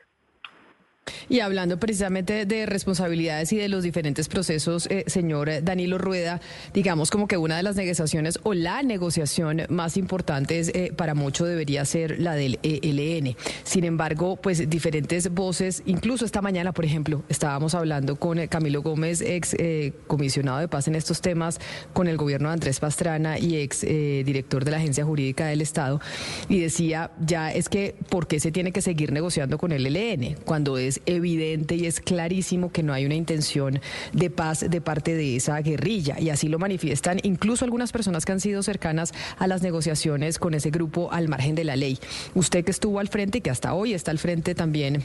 Y 1.30 1.42
hablando 1.42 1.78
precisamente 1.78 2.48
de 2.48 2.66
responsabilidades 2.66 3.54
y 3.54 3.58
de 3.58 3.70
los 3.70 3.84
diferentes 3.84 4.28
procesos, 4.28 4.88
eh, 4.88 5.04
señor 5.06 5.64
Danilo 5.64 6.00
Rueda, 6.00 6.42
digamos 6.74 7.12
como 7.12 7.28
que 7.28 7.38
una 7.38 7.56
de 7.56 7.62
las 7.62 7.76
negociaciones 7.76 8.40
o 8.42 8.56
la 8.56 8.82
negociación 8.82 9.62
más 9.70 9.96
importante 9.96 10.60
eh, 10.60 10.92
para 10.92 11.14
mucho 11.14 11.46
debería 11.46 11.86
ser 11.86 12.20
la 12.20 12.34
del 12.34 12.58
ELN. 12.64 13.36
Sin 13.64 13.84
embargo, 13.84 14.38
pues 14.38 14.68
diferentes 14.72 15.32
voces, 15.32 15.84
incluso 15.86 16.26
esta 16.26 16.42
mañana, 16.42 16.72
por 16.72 16.84
ejemplo, 16.84 17.24
estábamos 17.30 17.76
hablando 17.76 18.16
con 18.16 18.48
Camilo 18.48 18.82
Gómez, 18.82 19.22
ex 19.22 19.54
eh, 19.60 19.94
comisionado 20.08 20.58
de 20.58 20.68
paz 20.68 20.88
en 20.88 20.96
estos 20.96 21.22
temas, 21.22 21.60
con 21.94 22.08
el 22.08 22.18
gobierno 22.18 22.50
de 22.50 22.54
Andrés 22.54 22.80
Pastrana 22.80 23.38
y 23.38 23.58
ex 23.58 23.82
director 23.82 24.66
de 24.66 24.72
la 24.72 24.78
Agencia 24.78 25.06
Jurídica 25.06 25.46
del 25.46 25.62
Estado, 25.62 26.02
y 26.48 26.60
decía, 26.60 27.12
ya 27.20 27.52
es 27.52 27.70
que, 27.70 27.96
¿por 28.10 28.26
qué 28.26 28.40
se 28.40 28.52
tiene 28.52 28.72
que 28.72 28.82
seguir 28.82 29.12
negociando 29.12 29.60
con 29.60 29.72
el 29.72 29.86
ELN? 29.86 30.36
Cuando 30.44 30.80
es 30.80 31.02
y 31.26 31.86
es 31.86 32.00
clarísimo 32.00 32.72
que 32.72 32.84
no 32.84 32.94
hay 32.94 33.06
una 33.06 33.16
intención 33.16 33.82
de 34.14 34.30
paz 34.30 34.66
de 34.68 34.82
parte 34.82 35.16
de 35.16 35.36
esa 35.36 35.60
guerrilla 35.62 36.20
y 36.20 36.30
así 36.30 36.48
lo 36.48 36.60
manifiestan 36.60 37.20
incluso 37.24 37.66
algunas 37.66 37.92
personas 37.92 38.26
que 38.26 38.32
han 38.32 38.40
sido 38.40 38.64
cercanas 38.64 39.14
a 39.38 39.48
las 39.48 39.62
negociaciones 39.62 40.40
con 40.40 40.54
ese 40.54 40.70
grupo 40.70 41.12
al 41.12 41.28
margen 41.28 41.56
de 41.56 41.64
la 41.64 41.76
ley. 41.76 42.00
Usted 42.36 42.64
que 42.64 42.72
estuvo 42.72 43.00
al 43.00 43.10
frente 43.10 43.40
y 43.40 43.42
que 43.42 43.50
hasta 43.50 43.74
hoy 43.74 43.94
está 43.94 44.12
al 44.12 44.20
frente 44.20 44.56
también 44.56 45.04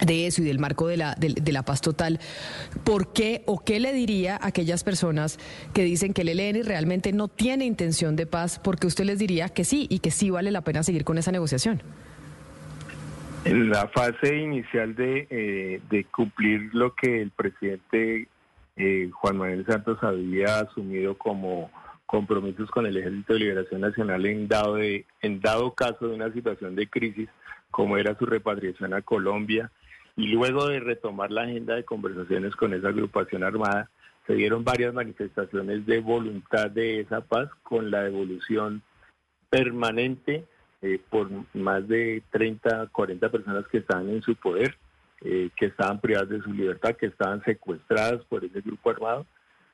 de 0.00 0.26
eso 0.26 0.42
y 0.42 0.44
del 0.44 0.58
marco 0.58 0.88
de 0.88 0.96
la, 0.96 1.14
de, 1.14 1.52
la 1.52 1.64
paz 1.64 1.80
total, 1.80 2.18
¿por 2.84 3.12
qué 3.12 3.42
o 3.46 3.58
qué 3.60 3.78
le 3.78 3.92
diría 3.92 4.36
a 4.36 4.48
aquellas 4.48 4.84
personas 4.84 5.38
que 5.74 5.84
dicen 5.84 6.12
que 6.12 6.22
el 6.22 6.28
ELN 6.28 6.64
realmente 6.64 7.12
no 7.12 7.28
tiene 7.28 7.66
intención 7.66 8.16
de 8.16 8.26
paz? 8.26 8.60
Porque 8.62 8.86
usted 8.86 9.04
les 9.04 9.18
diría 9.18 9.48
que 9.48 9.64
sí 9.64 9.86
y 9.90 10.00
que 10.00 10.10
sí 10.10 10.30
vale 10.30 10.50
la 10.50 10.62
pena 10.62 10.82
seguir 10.82 11.04
con 11.04 11.18
esa 11.18 11.30
negociación. 11.30 11.82
En 13.44 13.70
la 13.70 13.88
fase 13.88 14.36
inicial 14.36 14.94
de, 14.94 15.26
eh, 15.28 16.04
cumplir 16.12 16.70
lo 16.72 16.94
que 16.94 17.22
el 17.22 17.30
presidente 17.30 18.28
eh, 18.76 19.10
Juan 19.12 19.36
Manuel 19.36 19.66
Santos 19.66 19.98
había 20.02 20.60
asumido 20.60 21.18
como 21.18 21.70
compromisos 22.06 22.70
con 22.70 22.86
el 22.86 22.96
Ejército 22.96 23.32
de 23.32 23.40
Liberación 23.40 23.80
Nacional 23.80 24.26
en 24.26 24.46
dado, 24.46 24.76
de, 24.76 25.06
en 25.22 25.40
dado 25.40 25.74
caso 25.74 26.06
de 26.06 26.14
una 26.14 26.32
situación 26.32 26.76
de 26.76 26.88
crisis, 26.88 27.28
como 27.70 27.96
era 27.96 28.16
su 28.16 28.26
repatriación 28.26 28.94
a 28.94 29.02
Colombia, 29.02 29.72
y 30.16 30.28
luego 30.28 30.68
de 30.68 30.78
retomar 30.78 31.32
la 31.32 31.42
agenda 31.42 31.74
de 31.74 31.84
conversaciones 31.84 32.54
con 32.54 32.74
esa 32.74 32.88
agrupación 32.88 33.42
armada, 33.42 33.90
se 34.26 34.34
dieron 34.34 34.62
varias 34.62 34.94
manifestaciones 34.94 35.84
de 35.86 35.98
voluntad 36.00 36.70
de 36.70 37.00
esa 37.00 37.22
paz 37.22 37.48
con 37.64 37.90
la 37.90 38.04
devolución 38.04 38.82
permanente 39.50 40.44
eh, 40.82 41.00
por 41.08 41.30
más 41.54 41.86
de 41.86 42.22
30, 42.30 42.88
40 42.88 43.30
personas 43.30 43.66
que 43.68 43.78
estaban 43.78 44.08
en 44.08 44.20
su 44.20 44.34
poder, 44.34 44.76
eh, 45.20 45.50
que 45.56 45.66
estaban 45.66 46.00
privadas 46.00 46.28
de 46.28 46.42
su 46.42 46.52
libertad, 46.52 46.96
que 46.96 47.06
estaban 47.06 47.42
secuestradas 47.44 48.24
por 48.24 48.44
ese 48.44 48.60
grupo 48.60 48.90
armado 48.90 49.26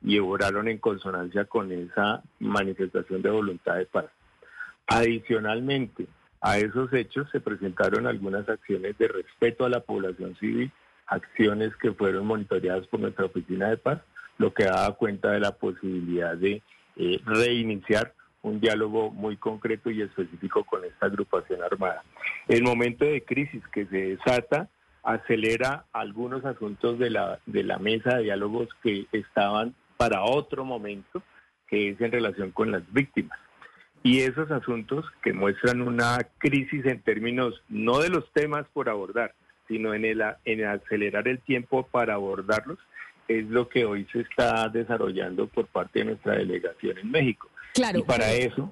y 0.03 0.19
obraron 0.19 0.69
en 0.69 0.79
consonancia 0.79 1.47
con 1.47 1.73
esa 1.73 2.23
manifestación 2.39 3.23
de 3.23 3.31
voluntad 3.31 3.77
de 3.77 3.87
paz. 3.87 4.07
Adicionalmente 4.87 6.07
a 6.41 6.59
esos 6.59 6.93
hechos 6.93 7.29
se 7.31 7.41
presentaron 7.41 8.07
algunas 8.07 8.49
acciones 8.49 8.97
de 8.99 9.09
respeto 9.09 9.65
a 9.65 9.71
la 9.71 9.81
población 9.81 10.37
civil, 10.37 10.71
acciones 11.07 11.75
que 11.77 11.93
fueron 11.93 12.27
monitoreadas 12.27 12.87
por 12.87 13.01
nuestra 13.01 13.25
oficina 13.25 13.71
de 13.71 13.79
paz, 13.79 14.01
lo 14.37 14.53
que 14.53 14.65
daba 14.65 14.95
cuenta 14.95 15.33
de 15.33 15.41
la 15.41 15.53
posibilidad 15.53 16.37
de 16.37 16.63
eh, 16.97 17.21
reiniciar 17.25 18.13
un 18.49 18.61
diálogo 18.61 19.11
muy 19.11 19.37
concreto 19.37 19.91
y 19.91 20.03
específico 20.03 20.65
con 20.65 20.85
esta 20.85 21.07
agrupación 21.07 21.63
armada. 21.63 22.03
El 22.49 22.63
momento 22.63 23.05
de 23.05 23.23
crisis 23.25 23.63
que 23.73 23.87
se 23.87 24.17
desata 24.17 24.69
acelera 25.03 25.85
algunos 25.93 26.45
asuntos 26.45 26.99
de 26.99 27.11
la, 27.11 27.39
de 27.47 27.63
la 27.63 27.79
mesa 27.79 28.17
de 28.17 28.25
diálogos 28.25 28.69
que 28.83 29.07
estaban 29.13 29.75
para 29.97 30.23
otro 30.23 30.65
momento, 30.65 31.23
que 31.67 31.91
es 31.91 32.01
en 32.01 32.13
relación 32.13 32.51
con 32.51 32.71
las 32.71 32.83
víctimas. 32.93 33.39
Y 34.03 34.21
esos 34.21 34.51
asuntos 34.51 35.05
que 35.23 35.33
muestran 35.33 35.83
una 35.83 36.19
crisis 36.39 36.87
en 36.87 37.03
términos 37.03 37.63
no 37.69 37.99
de 37.99 38.11
los 38.11 38.31
temas 38.33 38.67
por 38.73 38.89
abordar, 38.89 39.35
sino 39.67 39.93
en, 39.93 40.05
el, 40.05 40.23
en 40.45 40.65
acelerar 40.65 41.29
el 41.29 41.41
tiempo 41.41 41.87
para 41.87 42.15
abordarlos, 42.15 42.79
es 43.29 43.47
lo 43.49 43.69
que 43.69 43.85
hoy 43.85 44.07
se 44.11 44.21
está 44.21 44.69
desarrollando 44.69 45.47
por 45.47 45.67
parte 45.67 46.01
de 46.01 46.07
nuestra 46.07 46.35
delegación 46.37 46.99
en 46.99 47.11
México. 47.11 47.49
Claro. 47.75 47.99
Y 47.99 48.03
para 48.03 48.33
eso... 48.33 48.71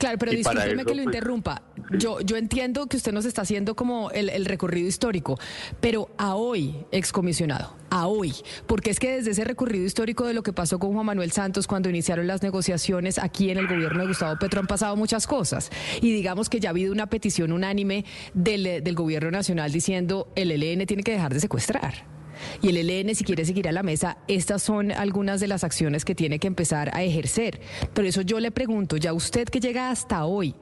claro, 0.00 0.18
pero 0.18 0.32
discúlpeme 0.32 0.84
que 0.84 0.94
lo 0.94 1.04
pues, 1.04 1.06
interrumpa. 1.06 1.62
Yo, 1.96 2.20
yo 2.20 2.36
entiendo 2.36 2.88
que 2.88 2.96
usted 2.96 3.12
nos 3.12 3.24
está 3.24 3.42
haciendo 3.42 3.76
como 3.76 4.10
el, 4.10 4.44
recorrido 4.44 4.88
histórico, 4.88 5.38
pero 5.80 6.10
a 6.18 6.34
hoy, 6.34 6.74
excomisionado, 6.90 7.76
a 7.88 8.08
hoy, 8.08 8.34
porque 8.66 8.90
es 8.90 8.98
que 8.98 9.12
desde 9.12 9.30
ese 9.30 9.44
recorrido 9.44 9.86
histórico 9.86 10.26
de 10.26 10.34
lo 10.34 10.42
que 10.42 10.52
pasó 10.52 10.80
con 10.80 10.92
Juan 10.92 11.06
Manuel 11.06 11.30
Santos 11.30 11.68
cuando 11.68 11.88
iniciaron 11.88 12.26
las 12.26 12.42
negociaciones 12.42 13.20
aquí 13.20 13.50
en 13.50 13.58
el 13.58 13.68
gobierno 13.68 14.00
de 14.00 14.08
Gustavo 14.08 14.36
Petro 14.40 14.58
han 14.58 14.66
pasado 14.66 14.96
muchas 14.96 15.28
cosas. 15.28 15.70
Y 16.02 16.10
digamos 16.12 16.50
que 16.50 16.58
ya 16.58 16.70
ha 16.70 16.72
habido 16.72 16.92
una 16.92 17.06
petición 17.06 17.52
unánime 17.52 18.04
del, 18.34 18.82
del 18.82 18.94
gobierno 18.96 19.30
nacional 19.30 19.70
diciendo 19.70 20.32
el 20.34 20.50
ELN 20.50 20.84
tiene 20.86 21.04
que 21.04 21.12
dejar 21.12 21.32
de 21.32 21.38
secuestrar. 21.38 22.15
Y 22.62 22.68
el 22.68 22.90
ELN, 22.90 23.14
si 23.14 23.24
quiere 23.24 23.44
seguir 23.44 23.68
a 23.68 23.72
la 23.72 23.82
mesa, 23.82 24.18
estas 24.28 24.62
son 24.62 24.92
algunas 24.92 25.40
de 25.40 25.48
las 25.48 25.64
acciones 25.64 26.04
que 26.04 26.14
tiene 26.14 26.38
que 26.38 26.46
empezar 26.46 26.90
a 26.94 27.02
ejercer. 27.02 27.60
Por 27.94 28.04
eso 28.04 28.22
yo 28.22 28.40
le 28.40 28.50
pregunto, 28.50 28.96
ya 28.96 29.12
usted 29.12 29.48
que 29.48 29.60
llega 29.60 29.90
hasta 29.90 30.24
hoy, 30.24 30.54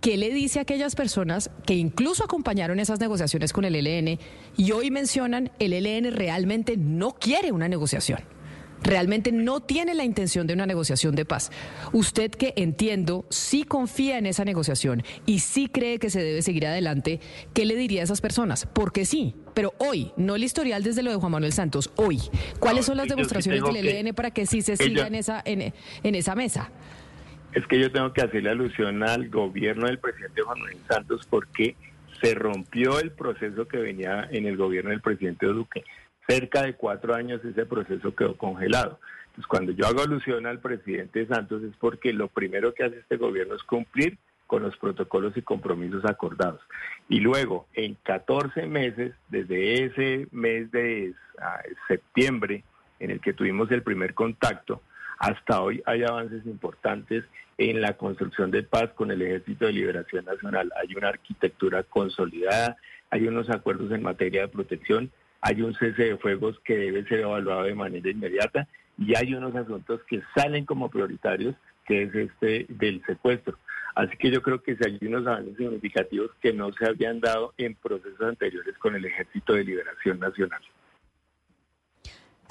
¿qué 0.00 0.16
le 0.16 0.32
dice 0.32 0.58
a 0.58 0.62
aquellas 0.62 0.94
personas 0.94 1.50
que 1.66 1.74
incluso 1.74 2.24
acompañaron 2.24 2.80
esas 2.80 3.00
negociaciones 3.00 3.52
con 3.52 3.64
el 3.64 3.74
ELN 3.76 4.18
y 4.56 4.72
hoy 4.72 4.90
mencionan 4.90 5.50
el 5.58 5.72
ELN 5.72 6.12
realmente 6.12 6.76
no 6.76 7.12
quiere 7.12 7.52
una 7.52 7.68
negociación? 7.68 8.20
Realmente 8.82 9.32
no 9.32 9.60
tiene 9.60 9.94
la 9.94 10.04
intención 10.04 10.46
de 10.46 10.54
una 10.54 10.66
negociación 10.66 11.14
de 11.14 11.24
paz. 11.24 11.50
Usted 11.92 12.30
que 12.30 12.52
entiendo, 12.56 13.26
sí 13.30 13.64
confía 13.64 14.18
en 14.18 14.26
esa 14.26 14.44
negociación 14.44 15.02
y 15.26 15.40
sí 15.40 15.68
cree 15.68 15.98
que 15.98 16.10
se 16.10 16.22
debe 16.22 16.42
seguir 16.42 16.66
adelante, 16.66 17.20
¿qué 17.54 17.64
le 17.64 17.76
diría 17.76 18.00
a 18.02 18.04
esas 18.04 18.20
personas? 18.20 18.66
Porque 18.66 19.04
sí, 19.04 19.34
pero 19.54 19.74
hoy, 19.78 20.12
no 20.16 20.36
el 20.36 20.44
historial 20.44 20.82
desde 20.82 21.02
lo 21.02 21.10
de 21.10 21.16
Juan 21.16 21.32
Manuel 21.32 21.52
Santos, 21.52 21.90
hoy, 21.96 22.18
¿cuáles 22.58 22.86
son 22.86 22.96
las 22.96 23.08
demostraciones 23.08 23.62
del 23.62 23.76
ELN 23.76 24.14
para 24.14 24.30
que 24.30 24.46
sí 24.46 24.62
se 24.62 24.76
siga 24.76 25.06
en, 25.06 25.14
esa, 25.14 25.42
en, 25.44 25.72
en 26.02 26.14
esa 26.14 26.34
mesa? 26.34 26.70
Es 27.52 27.66
que 27.66 27.78
yo 27.78 27.92
tengo 27.92 28.12
que 28.12 28.22
hacerle 28.22 28.50
alusión 28.50 29.02
al 29.02 29.28
gobierno 29.28 29.86
del 29.86 29.98
presidente 29.98 30.40
Juan 30.40 30.58
Manuel 30.58 30.78
Santos 30.88 31.26
porque 31.28 31.76
se 32.22 32.34
rompió 32.34 32.98
el 32.98 33.10
proceso 33.10 33.66
que 33.66 33.76
venía 33.76 34.28
en 34.30 34.46
el 34.46 34.56
gobierno 34.56 34.90
del 34.90 35.00
presidente 35.00 35.46
Duque 35.46 35.84
cerca 36.26 36.62
de 36.62 36.74
cuatro 36.74 37.14
años 37.14 37.44
ese 37.44 37.66
proceso 37.66 38.14
quedó 38.14 38.36
congelado. 38.36 38.98
Entonces, 39.26 39.46
cuando 39.46 39.72
yo 39.72 39.86
hago 39.86 40.02
alusión 40.02 40.46
al 40.46 40.60
presidente 40.60 41.26
Santos 41.26 41.62
es 41.62 41.74
porque 41.76 42.12
lo 42.12 42.28
primero 42.28 42.74
que 42.74 42.84
hace 42.84 42.98
este 42.98 43.16
gobierno 43.16 43.54
es 43.54 43.62
cumplir 43.62 44.18
con 44.46 44.62
los 44.62 44.76
protocolos 44.76 45.34
y 45.36 45.42
compromisos 45.42 46.04
acordados. 46.04 46.60
Y 47.08 47.20
luego, 47.20 47.66
en 47.72 47.94
14 48.02 48.66
meses, 48.66 49.14
desde 49.30 49.84
ese 49.84 50.28
mes 50.30 50.70
de 50.70 51.14
ah, 51.40 51.62
septiembre 51.88 52.62
en 53.00 53.10
el 53.10 53.20
que 53.20 53.32
tuvimos 53.32 53.70
el 53.70 53.82
primer 53.82 54.12
contacto, 54.12 54.82
hasta 55.18 55.62
hoy 55.62 55.82
hay 55.86 56.02
avances 56.02 56.44
importantes 56.44 57.24
en 57.56 57.80
la 57.80 57.96
construcción 57.96 58.50
de 58.50 58.62
paz 58.62 58.90
con 58.94 59.10
el 59.10 59.22
Ejército 59.22 59.64
de 59.64 59.72
Liberación 59.72 60.26
Nacional. 60.26 60.70
Hay 60.80 60.94
una 60.94 61.08
arquitectura 61.08 61.84
consolidada, 61.84 62.76
hay 63.08 63.26
unos 63.26 63.48
acuerdos 63.48 63.90
en 63.92 64.02
materia 64.02 64.42
de 64.42 64.48
protección 64.48 65.10
hay 65.42 65.60
un 65.60 65.74
cese 65.74 66.04
de 66.04 66.16
fuegos 66.16 66.58
que 66.64 66.76
debe 66.76 67.04
ser 67.04 67.20
evaluado 67.20 67.64
de 67.64 67.74
manera 67.74 68.08
inmediata 68.08 68.68
y 68.96 69.14
hay 69.16 69.34
unos 69.34 69.54
asuntos 69.54 70.00
que 70.08 70.22
salen 70.34 70.64
como 70.64 70.88
prioritarios, 70.88 71.56
que 71.84 72.04
es 72.04 72.14
este 72.14 72.66
del 72.68 73.02
secuestro. 73.04 73.58
Así 73.94 74.16
que 74.16 74.30
yo 74.30 74.40
creo 74.40 74.62
que 74.62 74.76
si 74.76 74.84
hay 74.84 74.98
unos 75.02 75.26
avances 75.26 75.56
significativos 75.56 76.30
que 76.40 76.52
no 76.52 76.72
se 76.72 76.86
habían 76.86 77.20
dado 77.20 77.52
en 77.58 77.74
procesos 77.74 78.22
anteriores 78.22 78.78
con 78.78 78.94
el 78.94 79.04
Ejército 79.04 79.54
de 79.54 79.64
Liberación 79.64 80.20
Nacional. 80.20 80.62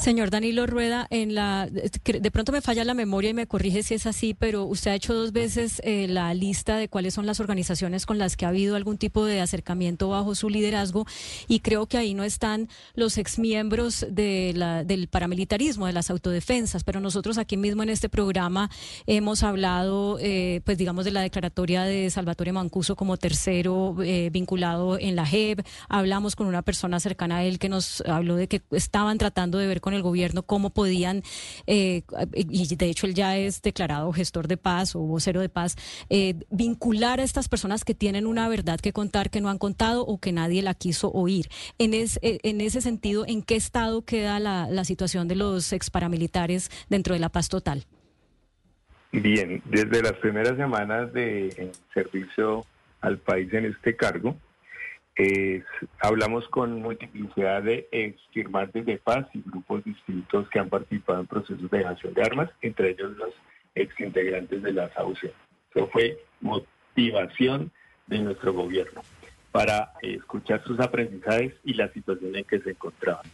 Señor 0.01 0.31
Danilo 0.31 0.65
Rueda, 0.65 1.05
en 1.11 1.35
la 1.35 1.69
de 1.69 2.31
pronto 2.31 2.51
me 2.51 2.61
falla 2.61 2.83
la 2.83 2.95
memoria 2.95 3.29
y 3.29 3.33
me 3.35 3.45
corrige 3.45 3.83
si 3.83 3.93
es 3.93 4.07
así, 4.07 4.33
pero 4.33 4.65
usted 4.65 4.89
ha 4.89 4.95
hecho 4.95 5.13
dos 5.13 5.31
veces 5.31 5.79
eh, 5.85 6.07
la 6.09 6.33
lista 6.33 6.77
de 6.77 6.87
cuáles 6.87 7.13
son 7.13 7.27
las 7.27 7.39
organizaciones 7.39 8.07
con 8.07 8.17
las 8.17 8.35
que 8.35 8.45
ha 8.45 8.49
habido 8.49 8.75
algún 8.75 8.97
tipo 8.97 9.25
de 9.25 9.41
acercamiento 9.41 10.09
bajo 10.09 10.33
su 10.33 10.49
liderazgo 10.49 11.05
y 11.47 11.59
creo 11.59 11.85
que 11.85 11.99
ahí 11.99 12.15
no 12.15 12.23
están 12.23 12.67
los 12.95 13.19
exmiembros 13.19 14.03
de 14.09 14.53
la, 14.55 14.83
del 14.83 15.07
paramilitarismo, 15.07 15.85
de 15.85 15.93
las 15.93 16.09
autodefensas, 16.09 16.83
pero 16.83 16.99
nosotros 16.99 17.37
aquí 17.37 17.55
mismo 17.55 17.83
en 17.83 17.89
este 17.89 18.09
programa 18.09 18.71
hemos 19.05 19.43
hablado, 19.43 20.17
eh, 20.19 20.61
pues 20.65 20.79
digamos, 20.79 21.05
de 21.05 21.11
la 21.11 21.21
declaratoria 21.21 21.83
de 21.83 22.09
Salvatore 22.09 22.53
Mancuso 22.53 22.95
como 22.95 23.17
tercero 23.17 23.95
eh, 24.03 24.31
vinculado 24.31 24.97
en 24.97 25.15
la 25.15 25.27
JEP, 25.27 25.59
hablamos 25.89 26.35
con 26.35 26.47
una 26.47 26.63
persona 26.63 26.99
cercana 26.99 27.37
a 27.37 27.43
él 27.43 27.59
que 27.59 27.69
nos 27.69 28.01
habló 28.07 28.35
de 28.35 28.47
que 28.47 28.63
estaban 28.71 29.19
tratando 29.19 29.59
de 29.59 29.67
ver 29.67 29.79
con 29.79 29.90
el 29.93 30.01
gobierno 30.01 30.43
cómo 30.43 30.71
podían, 30.71 31.23
eh, 31.67 32.03
y 32.35 32.75
de 32.75 32.85
hecho 32.87 33.05
él 33.07 33.13
ya 33.13 33.37
es 33.37 33.61
declarado 33.61 34.11
gestor 34.11 34.47
de 34.47 34.57
paz 34.57 34.95
o 34.95 34.99
vocero 34.99 35.41
de 35.41 35.49
paz, 35.49 35.75
eh, 36.09 36.35
vincular 36.49 37.19
a 37.19 37.23
estas 37.23 37.49
personas 37.49 37.83
que 37.83 37.93
tienen 37.93 38.25
una 38.25 38.49
verdad 38.49 38.79
que 38.79 38.93
contar 38.93 39.29
que 39.29 39.41
no 39.41 39.49
han 39.49 39.57
contado 39.57 40.05
o 40.05 40.19
que 40.19 40.31
nadie 40.31 40.61
la 40.61 40.73
quiso 40.73 41.11
oír. 41.11 41.47
En, 41.77 41.93
es, 41.93 42.19
eh, 42.21 42.39
en 42.43 42.61
ese 42.61 42.81
sentido, 42.81 43.25
¿en 43.27 43.41
qué 43.41 43.55
estado 43.55 44.03
queda 44.03 44.39
la, 44.39 44.67
la 44.69 44.85
situación 44.85 45.27
de 45.27 45.35
los 45.35 45.71
ex 45.73 45.89
paramilitares 45.89 46.69
dentro 46.89 47.13
de 47.13 47.19
la 47.19 47.29
paz 47.29 47.49
total? 47.49 47.85
Bien, 49.11 49.61
desde 49.65 50.01
las 50.01 50.13
primeras 50.13 50.55
semanas 50.55 51.11
de 51.11 51.71
servicio 51.93 52.65
al 53.01 53.17
país 53.17 53.53
en 53.53 53.65
este 53.65 53.95
cargo, 53.95 54.37
hablamos 55.99 56.47
con 56.49 56.81
multiplicidad 56.81 57.63
de 57.63 57.87
ex 57.91 58.21
firmantes 58.31 58.85
de 58.85 58.97
paz 58.97 59.27
y 59.33 59.41
grupos 59.41 59.83
distintos 59.83 60.49
que 60.49 60.59
han 60.59 60.69
participado 60.69 61.19
en 61.21 61.27
procesos 61.27 61.69
de 61.69 61.77
dejación 61.79 62.13
de 62.13 62.23
armas, 62.23 62.49
entre 62.61 62.91
ellos 62.91 63.17
los 63.17 63.33
ex 63.75 63.99
integrantes 63.99 64.61
de 64.61 64.73
la 64.73 64.89
SAUCE. 64.89 65.33
Eso 65.73 65.87
fue 65.87 66.19
motivación 66.41 67.71
de 68.07 68.19
nuestro 68.19 68.53
gobierno 68.53 69.01
para 69.51 69.93
escuchar 70.01 70.63
sus 70.63 70.79
aprendizajes 70.79 71.53
y 71.63 71.73
la 71.73 71.91
situación 71.91 72.35
en 72.35 72.45
que 72.45 72.59
se 72.59 72.71
encontraban. 72.71 73.25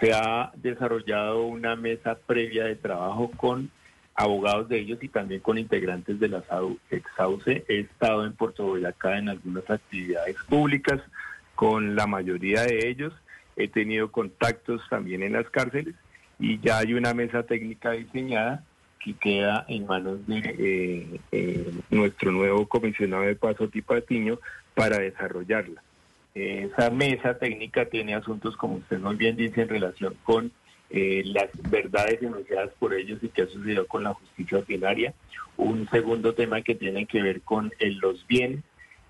Se 0.00 0.12
ha 0.12 0.52
desarrollado 0.56 1.44
una 1.46 1.76
mesa 1.76 2.18
previa 2.26 2.64
de 2.64 2.76
trabajo 2.76 3.30
con 3.36 3.70
abogados 4.16 4.68
de 4.68 4.78
ellos 4.78 4.98
y 5.02 5.08
también 5.08 5.40
con 5.40 5.58
integrantes 5.58 6.18
de 6.18 6.28
la 6.28 6.42
Exauce. 6.90 7.64
He 7.68 7.80
estado 7.80 8.24
en 8.24 8.32
Puerto 8.32 8.64
Boyacá 8.64 9.18
en 9.18 9.28
algunas 9.28 9.68
actividades 9.68 10.36
públicas 10.48 11.00
con 11.54 11.94
la 11.94 12.06
mayoría 12.06 12.62
de 12.62 12.88
ellos. 12.88 13.12
He 13.56 13.68
tenido 13.68 14.10
contactos 14.10 14.80
también 14.88 15.22
en 15.22 15.34
las 15.34 15.48
cárceles 15.50 15.94
y 16.38 16.58
ya 16.60 16.78
hay 16.78 16.94
una 16.94 17.14
mesa 17.14 17.42
técnica 17.42 17.92
diseñada 17.92 18.64
que 19.00 19.14
queda 19.14 19.64
en 19.68 19.86
manos 19.86 20.26
de 20.26 20.38
eh, 20.58 21.20
eh, 21.32 21.70
nuestro 21.90 22.32
nuevo 22.32 22.66
comisionado 22.66 23.22
de 23.22 23.36
Paso 23.36 23.68
Tipatiño 23.68 24.38
para 24.74 24.98
desarrollarla. 24.98 25.82
Esa 26.34 26.90
mesa 26.90 27.38
técnica 27.38 27.86
tiene 27.86 28.14
asuntos, 28.14 28.56
como 28.56 28.76
usted 28.76 28.98
muy 28.98 29.16
bien 29.16 29.36
dice, 29.36 29.62
en 29.62 29.68
relación 29.68 30.14
con 30.22 30.52
eh, 30.90 31.22
las 31.26 31.50
verdades 31.70 32.20
denunciadas 32.20 32.70
por 32.78 32.94
ellos 32.94 33.18
y 33.22 33.28
qué 33.28 33.42
ha 33.42 33.46
sucedido 33.46 33.86
con 33.86 34.04
la 34.04 34.14
justicia 34.14 34.58
ordinaria. 34.58 35.14
Un 35.56 35.88
segundo 35.88 36.34
tema 36.34 36.62
que 36.62 36.74
tiene 36.74 37.06
que 37.06 37.22
ver 37.22 37.40
con 37.42 37.72
los 38.00 38.26
bienes, 38.26 38.60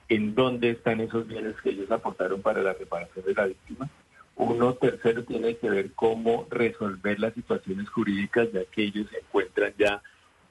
en 0.09 0.35
dónde 0.35 0.71
están 0.71 1.01
esos 1.01 1.27
bienes 1.27 1.57
que 1.63 1.71
ellos 1.71 1.91
aportaron 1.91 2.41
para 2.41 2.63
la 2.63 2.73
reparación 2.73 3.25
de 3.25 3.35
la 3.35 3.47
víctima. 3.47 3.89
Uno 4.37 4.75
tercero 4.75 5.25
tiene 5.25 5.57
que 5.57 5.71
ver 5.71 5.93
cómo 5.93 6.47
resolver 6.51 7.19
las 7.19 7.35
situaciones 7.35 7.89
jurídicas, 7.89 8.49
ya 8.53 8.65
que 8.67 8.85
ellos 8.85 9.07
se 9.11 9.19
encuentran 9.19 9.73
ya 9.79 10.03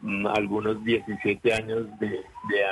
mm, 0.01 0.27
algunos 0.27 0.83
17 0.83 1.53
años 1.53 1.87
de, 1.99 2.19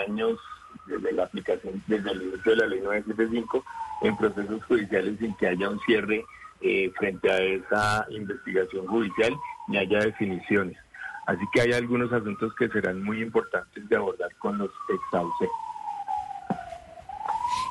años 0.07 0.39
desde 0.87 1.11
la 1.13 1.23
aplicación, 1.23 1.81
desde 1.87 2.11
el 2.11 2.23
inicio 2.23 2.51
de 2.51 2.57
la 2.57 2.67
ley 2.67 2.81
975, 2.81 3.63
en 4.01 4.17
procesos 4.17 4.63
judiciales 4.65 5.19
sin 5.19 5.35
que 5.35 5.47
haya 5.47 5.69
un 5.69 5.79
cierre 5.81 6.25
eh, 6.63 6.91
frente 6.97 7.29
a 7.29 7.39
esa 7.39 8.05
investigación 8.09 8.87
judicial 8.87 9.35
ni 9.67 9.77
haya 9.77 9.99
definiciones. 9.99 10.77
Así 11.25 11.43
que 11.53 11.61
hay 11.61 11.73
algunos 11.73 12.11
asuntos 12.11 12.53
que 12.55 12.69
serán 12.69 13.03
muy 13.03 13.21
importantes 13.21 13.87
de 13.89 13.95
abordar 13.95 14.33
con 14.39 14.57
los 14.57 14.71
exauces. 14.89 15.49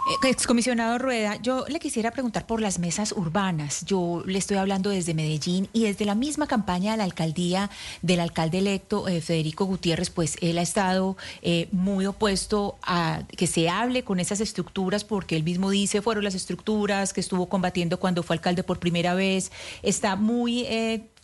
Eh, 0.05 0.29
excomisionado 0.29 0.99
Rueda, 0.99 1.37
yo 1.37 1.65
le 1.69 1.79
quisiera 1.79 2.11
preguntar 2.11 2.45
por 2.45 2.61
las 2.61 2.81
mesas 2.81 3.13
urbanas. 3.13 3.85
Yo 3.85 4.25
le 4.27 4.39
estoy 4.39 4.57
hablando 4.57 4.91
desde 4.91 5.15
Medellín 5.15 5.69
y 5.73 5.85
desde 5.85 6.05
la 6.05 6.17
misma 6.17 6.49
campaña 6.49 6.93
de 6.93 6.97
la 6.99 7.05
alcaldía 7.05 7.71
del 8.03 8.19
alcalde 8.19 8.59
electo 8.59 9.07
eh, 9.07 9.21
Federico 9.21 9.65
Gutiérrez, 9.65 10.11
pues 10.11 10.39
él 10.41 10.59
ha 10.59 10.63
estado 10.63 11.17
eh, 11.43 11.69
muy 11.71 12.07
opuesto 12.07 12.79
a 12.83 13.23
que 13.37 13.47
se 13.47 13.69
hable 13.69 14.03
con 14.03 14.19
esas 14.19 14.41
estructuras 14.41 15.05
porque 15.05 15.37
él 15.37 15.45
mismo 15.45 15.71
dice 15.71 16.03
fueron 16.03 16.25
las 16.25 16.35
estructuras 16.35 17.13
que 17.13 17.21
estuvo 17.21 17.49
combatiendo 17.49 18.01
cuando 18.01 18.25
fue 18.25 18.35
alcalde 18.35 18.65
por 18.65 18.81
primera 18.81 19.15
vez. 19.15 19.53
Está 19.83 20.17
muy 20.17 20.67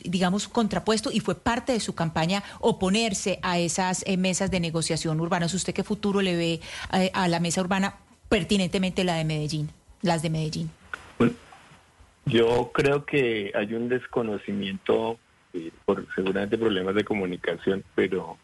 digamos, 0.04 0.46
contrapuesto 0.46 1.10
y 1.12 1.18
fue 1.18 1.34
parte 1.34 1.72
de 1.72 1.80
su 1.80 1.92
campaña 1.96 2.44
oponerse 2.60 3.40
a 3.42 3.58
esas 3.58 4.04
mesas 4.16 4.48
de 4.48 4.60
negociación 4.60 5.20
urbanas. 5.20 5.52
¿Usted 5.54 5.74
qué 5.74 5.82
futuro 5.82 6.22
le 6.22 6.36
ve 6.36 6.60
a 7.12 7.26
la 7.26 7.40
mesa 7.40 7.60
urbana 7.60 7.96
pertinentemente 8.28 9.04
la 9.04 9.16
de 9.16 9.24
Medellín, 9.24 9.70
las 10.02 10.22
de 10.22 10.30
Medellín? 10.30 10.70
yo 12.26 12.70
creo 12.74 13.06
que 13.06 13.52
hay 13.54 13.72
un 13.72 13.88
desconocimiento 13.88 15.18
eh, 15.54 15.70
por 15.86 16.06
seguramente 16.14 16.58
problemas 16.58 16.94
de 16.94 17.04
comunicación, 17.04 17.82
pero 17.94 18.36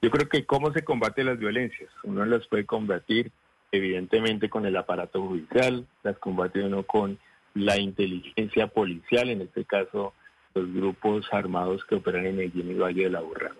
yo 0.00 0.10
creo 0.10 0.28
que 0.28 0.46
cómo 0.46 0.72
se 0.72 0.82
combate 0.82 1.22
las 1.22 1.38
violencias. 1.38 1.90
Uno 2.02 2.24
las 2.24 2.46
puede 2.46 2.64
combatir 2.64 3.30
evidentemente 3.72 4.48
con 4.48 4.66
el 4.66 4.76
aparato 4.76 5.22
judicial, 5.22 5.86
las 6.02 6.18
combate 6.18 6.64
uno 6.64 6.82
con 6.82 7.18
la 7.54 7.78
inteligencia 7.78 8.68
policial, 8.68 9.28
en 9.28 9.42
este 9.42 9.64
caso 9.64 10.14
los 10.54 10.72
grupos 10.72 11.26
armados 11.32 11.84
que 11.84 11.96
operan 11.96 12.26
en 12.26 12.36
Medellín 12.36 12.70
y 12.70 12.74
Valle 12.74 13.04
de 13.04 13.10
la 13.10 13.20
Burra. 13.20 13.52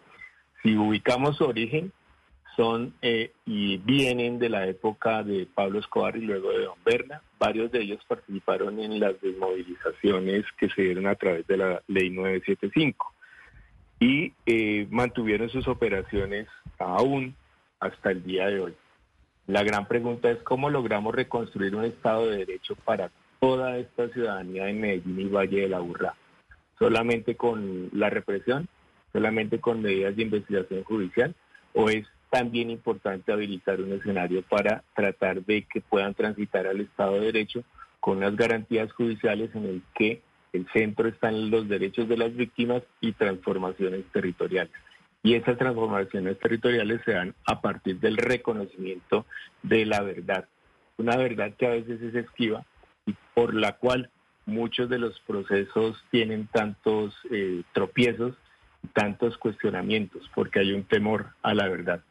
Si 0.62 0.76
ubicamos 0.76 1.36
su 1.36 1.44
origen, 1.44 1.92
son 2.60 2.92
eh, 3.00 3.32
y 3.46 3.78
vienen 3.78 4.38
de 4.38 4.50
la 4.50 4.66
época 4.66 5.22
de 5.22 5.46
Pablo 5.46 5.78
Escobar 5.78 6.14
y 6.14 6.20
luego 6.20 6.50
de 6.50 6.66
Don 6.66 6.76
Berna. 6.84 7.22
Varios 7.38 7.72
de 7.72 7.80
ellos 7.80 8.04
participaron 8.06 8.78
en 8.80 9.00
las 9.00 9.18
desmovilizaciones 9.22 10.44
que 10.58 10.68
se 10.68 10.82
dieron 10.82 11.06
a 11.06 11.14
través 11.14 11.46
de 11.46 11.56
la 11.56 11.82
ley 11.88 12.10
975 12.10 13.14
y 13.98 14.34
eh, 14.44 14.86
mantuvieron 14.90 15.48
sus 15.48 15.66
operaciones 15.68 16.48
aún 16.78 17.34
hasta 17.78 18.10
el 18.10 18.22
día 18.24 18.48
de 18.48 18.60
hoy. 18.60 18.74
La 19.46 19.62
gran 19.62 19.88
pregunta 19.88 20.30
es 20.30 20.42
cómo 20.42 20.68
logramos 20.68 21.14
reconstruir 21.14 21.74
un 21.74 21.86
Estado 21.86 22.28
de 22.28 22.44
Derecho 22.44 22.76
para 22.84 23.10
toda 23.40 23.78
esta 23.78 24.10
ciudadanía 24.10 24.66
de 24.66 24.74
Medellín 24.74 25.18
y 25.18 25.28
Valle 25.28 25.62
de 25.62 25.68
la 25.70 25.78
Burra. 25.78 26.14
Solamente 26.78 27.36
con 27.36 27.88
la 27.94 28.10
represión, 28.10 28.68
solamente 29.14 29.60
con 29.60 29.80
medidas 29.80 30.14
de 30.14 30.24
investigación 30.24 30.84
judicial, 30.84 31.34
o 31.72 31.88
es 31.88 32.06
también 32.30 32.70
importante 32.70 33.32
habilitar 33.32 33.80
un 33.80 33.92
escenario 33.92 34.42
para 34.42 34.84
tratar 34.94 35.44
de 35.44 35.62
que 35.62 35.80
puedan 35.80 36.14
transitar 36.14 36.66
al 36.66 36.80
Estado 36.80 37.14
de 37.14 37.26
Derecho 37.26 37.64
con 37.98 38.20
las 38.20 38.34
garantías 38.36 38.92
judiciales 38.92 39.54
en 39.54 39.66
el 39.66 39.82
que 39.94 40.22
el 40.52 40.66
centro 40.72 41.08
están 41.08 41.50
los 41.50 41.68
derechos 41.68 42.08
de 42.08 42.16
las 42.16 42.34
víctimas 42.34 42.82
y 43.00 43.12
transformaciones 43.12 44.04
territoriales. 44.12 44.72
Y 45.22 45.34
esas 45.34 45.58
transformaciones 45.58 46.38
territoriales 46.38 47.02
se 47.04 47.12
dan 47.12 47.34
a 47.44 47.60
partir 47.60 48.00
del 48.00 48.16
reconocimiento 48.16 49.26
de 49.62 49.84
la 49.84 50.00
verdad. 50.02 50.46
Una 50.96 51.16
verdad 51.16 51.52
que 51.58 51.66
a 51.66 51.70
veces 51.70 52.00
es 52.00 52.14
esquiva 52.14 52.64
y 53.06 53.14
por 53.34 53.54
la 53.54 53.72
cual 53.76 54.10
muchos 54.46 54.88
de 54.88 54.98
los 54.98 55.20
procesos 55.20 56.02
tienen 56.10 56.46
tantos 56.46 57.14
eh, 57.30 57.62
tropiezos, 57.72 58.34
tantos 58.94 59.36
cuestionamientos, 59.36 60.28
porque 60.34 60.60
hay 60.60 60.72
un 60.72 60.84
temor 60.84 61.28
a 61.42 61.54
la 61.54 61.68
verdad. 61.68 62.02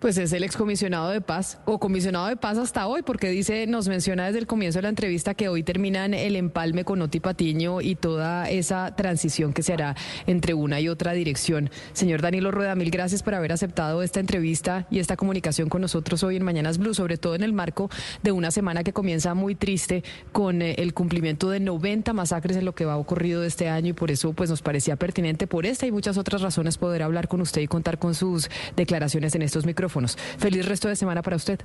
Pues 0.00 0.16
es 0.16 0.32
el 0.32 0.44
excomisionado 0.44 1.10
de 1.10 1.20
paz 1.20 1.58
o 1.66 1.78
comisionado 1.78 2.28
de 2.28 2.36
paz 2.36 2.56
hasta 2.56 2.86
hoy, 2.86 3.02
porque 3.02 3.28
dice, 3.28 3.66
nos 3.66 3.86
menciona 3.86 4.24
desde 4.24 4.38
el 4.38 4.46
comienzo 4.46 4.78
de 4.78 4.84
la 4.84 4.88
entrevista 4.88 5.34
que 5.34 5.48
hoy 5.48 5.62
terminan 5.62 6.14
el 6.14 6.36
empalme 6.36 6.86
con 6.86 7.02
Oti 7.02 7.20
Patiño 7.20 7.82
y 7.82 7.96
toda 7.96 8.48
esa 8.48 8.96
transición 8.96 9.52
que 9.52 9.62
se 9.62 9.74
hará 9.74 9.94
entre 10.26 10.54
una 10.54 10.80
y 10.80 10.88
otra 10.88 11.12
dirección. 11.12 11.68
Señor 11.92 12.22
Danilo 12.22 12.50
Rueda, 12.50 12.74
mil 12.76 12.90
gracias 12.90 13.22
por 13.22 13.34
haber 13.34 13.52
aceptado 13.52 14.02
esta 14.02 14.20
entrevista 14.20 14.86
y 14.90 15.00
esta 15.00 15.18
comunicación 15.18 15.68
con 15.68 15.82
nosotros 15.82 16.22
hoy 16.22 16.36
en 16.36 16.44
Mañanas 16.44 16.78
Blue, 16.78 16.94
sobre 16.94 17.18
todo 17.18 17.34
en 17.34 17.42
el 17.42 17.52
marco 17.52 17.90
de 18.22 18.32
una 18.32 18.50
semana 18.50 18.82
que 18.82 18.94
comienza 18.94 19.34
muy 19.34 19.54
triste 19.54 20.02
con 20.32 20.62
eh, 20.62 20.76
el 20.78 20.94
cumplimiento 20.94 21.50
de 21.50 21.60
90 21.60 22.14
masacres 22.14 22.56
en 22.56 22.64
lo 22.64 22.74
que 22.74 22.86
va 22.86 22.96
ocurrido 22.96 23.44
este 23.44 23.68
año 23.68 23.90
y 23.90 23.92
por 23.92 24.10
eso 24.10 24.32
pues 24.32 24.48
nos 24.48 24.62
parecía 24.62 24.96
pertinente 24.96 25.46
por 25.46 25.66
esta 25.66 25.86
y 25.86 25.92
muchas 25.92 26.16
otras 26.16 26.40
razones 26.40 26.78
poder 26.78 27.02
hablar 27.02 27.28
con 27.28 27.42
usted 27.42 27.60
y 27.60 27.66
contar 27.66 27.98
con 27.98 28.14
sus 28.14 28.48
declaraciones 28.76 29.34
en 29.34 29.42
estos 29.42 29.66
micrófonos. 29.66 29.89
Feliz 30.38 30.66
resto 30.66 30.88
de 30.88 30.96
semana 30.96 31.22
para 31.22 31.36
usted. 31.36 31.60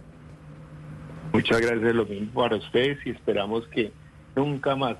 Muchas 1.34 1.60
gracias, 1.60 1.96
lo 1.96 2.06
mismo 2.06 2.42
para 2.42 2.56
ustedes 2.56 2.98
y 3.06 3.10
esperamos 3.10 3.68
que 3.68 3.92
nunca 4.36 4.76
más 4.76 4.98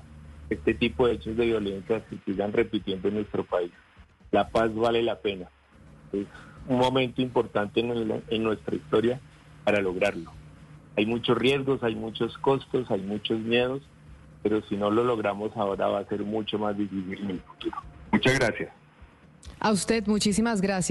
este 0.50 0.74
tipo 0.74 1.06
de 1.06 1.14
hechos 1.14 1.36
de 1.36 1.46
violencia 1.46 2.02
se 2.08 2.18
sigan 2.24 2.52
repitiendo 2.52 3.08
en 3.08 3.14
nuestro 3.14 3.44
país. 3.44 3.72
La 4.30 4.48
paz 4.48 4.74
vale 4.74 5.02
la 5.02 5.18
pena. 5.18 5.48
Es 6.12 6.26
un 6.68 6.78
momento 6.78 7.22
importante 7.22 7.80
en, 7.80 8.22
en 8.28 8.42
nuestra 8.42 8.76
historia 8.76 9.20
para 9.64 9.80
lograrlo. 9.80 10.32
Hay 10.96 11.06
muchos 11.06 11.36
riesgos, 11.36 11.82
hay 11.82 11.94
muchos 11.94 12.36
costos, 12.38 12.90
hay 12.90 13.00
muchos 13.00 13.38
miedos, 13.40 13.82
pero 14.42 14.62
si 14.68 14.76
no 14.76 14.90
lo 14.90 15.04
logramos 15.04 15.56
ahora 15.56 15.88
va 15.88 16.00
a 16.00 16.04
ser 16.06 16.22
mucho 16.22 16.58
más 16.58 16.76
difícil 16.76 17.18
en 17.22 17.30
el 17.30 17.40
futuro. 17.40 17.76
Muchas 18.12 18.38
gracias. 18.38 18.72
A 19.60 19.72
usted, 19.72 20.06
muchísimas 20.06 20.60
gracias. 20.60 20.84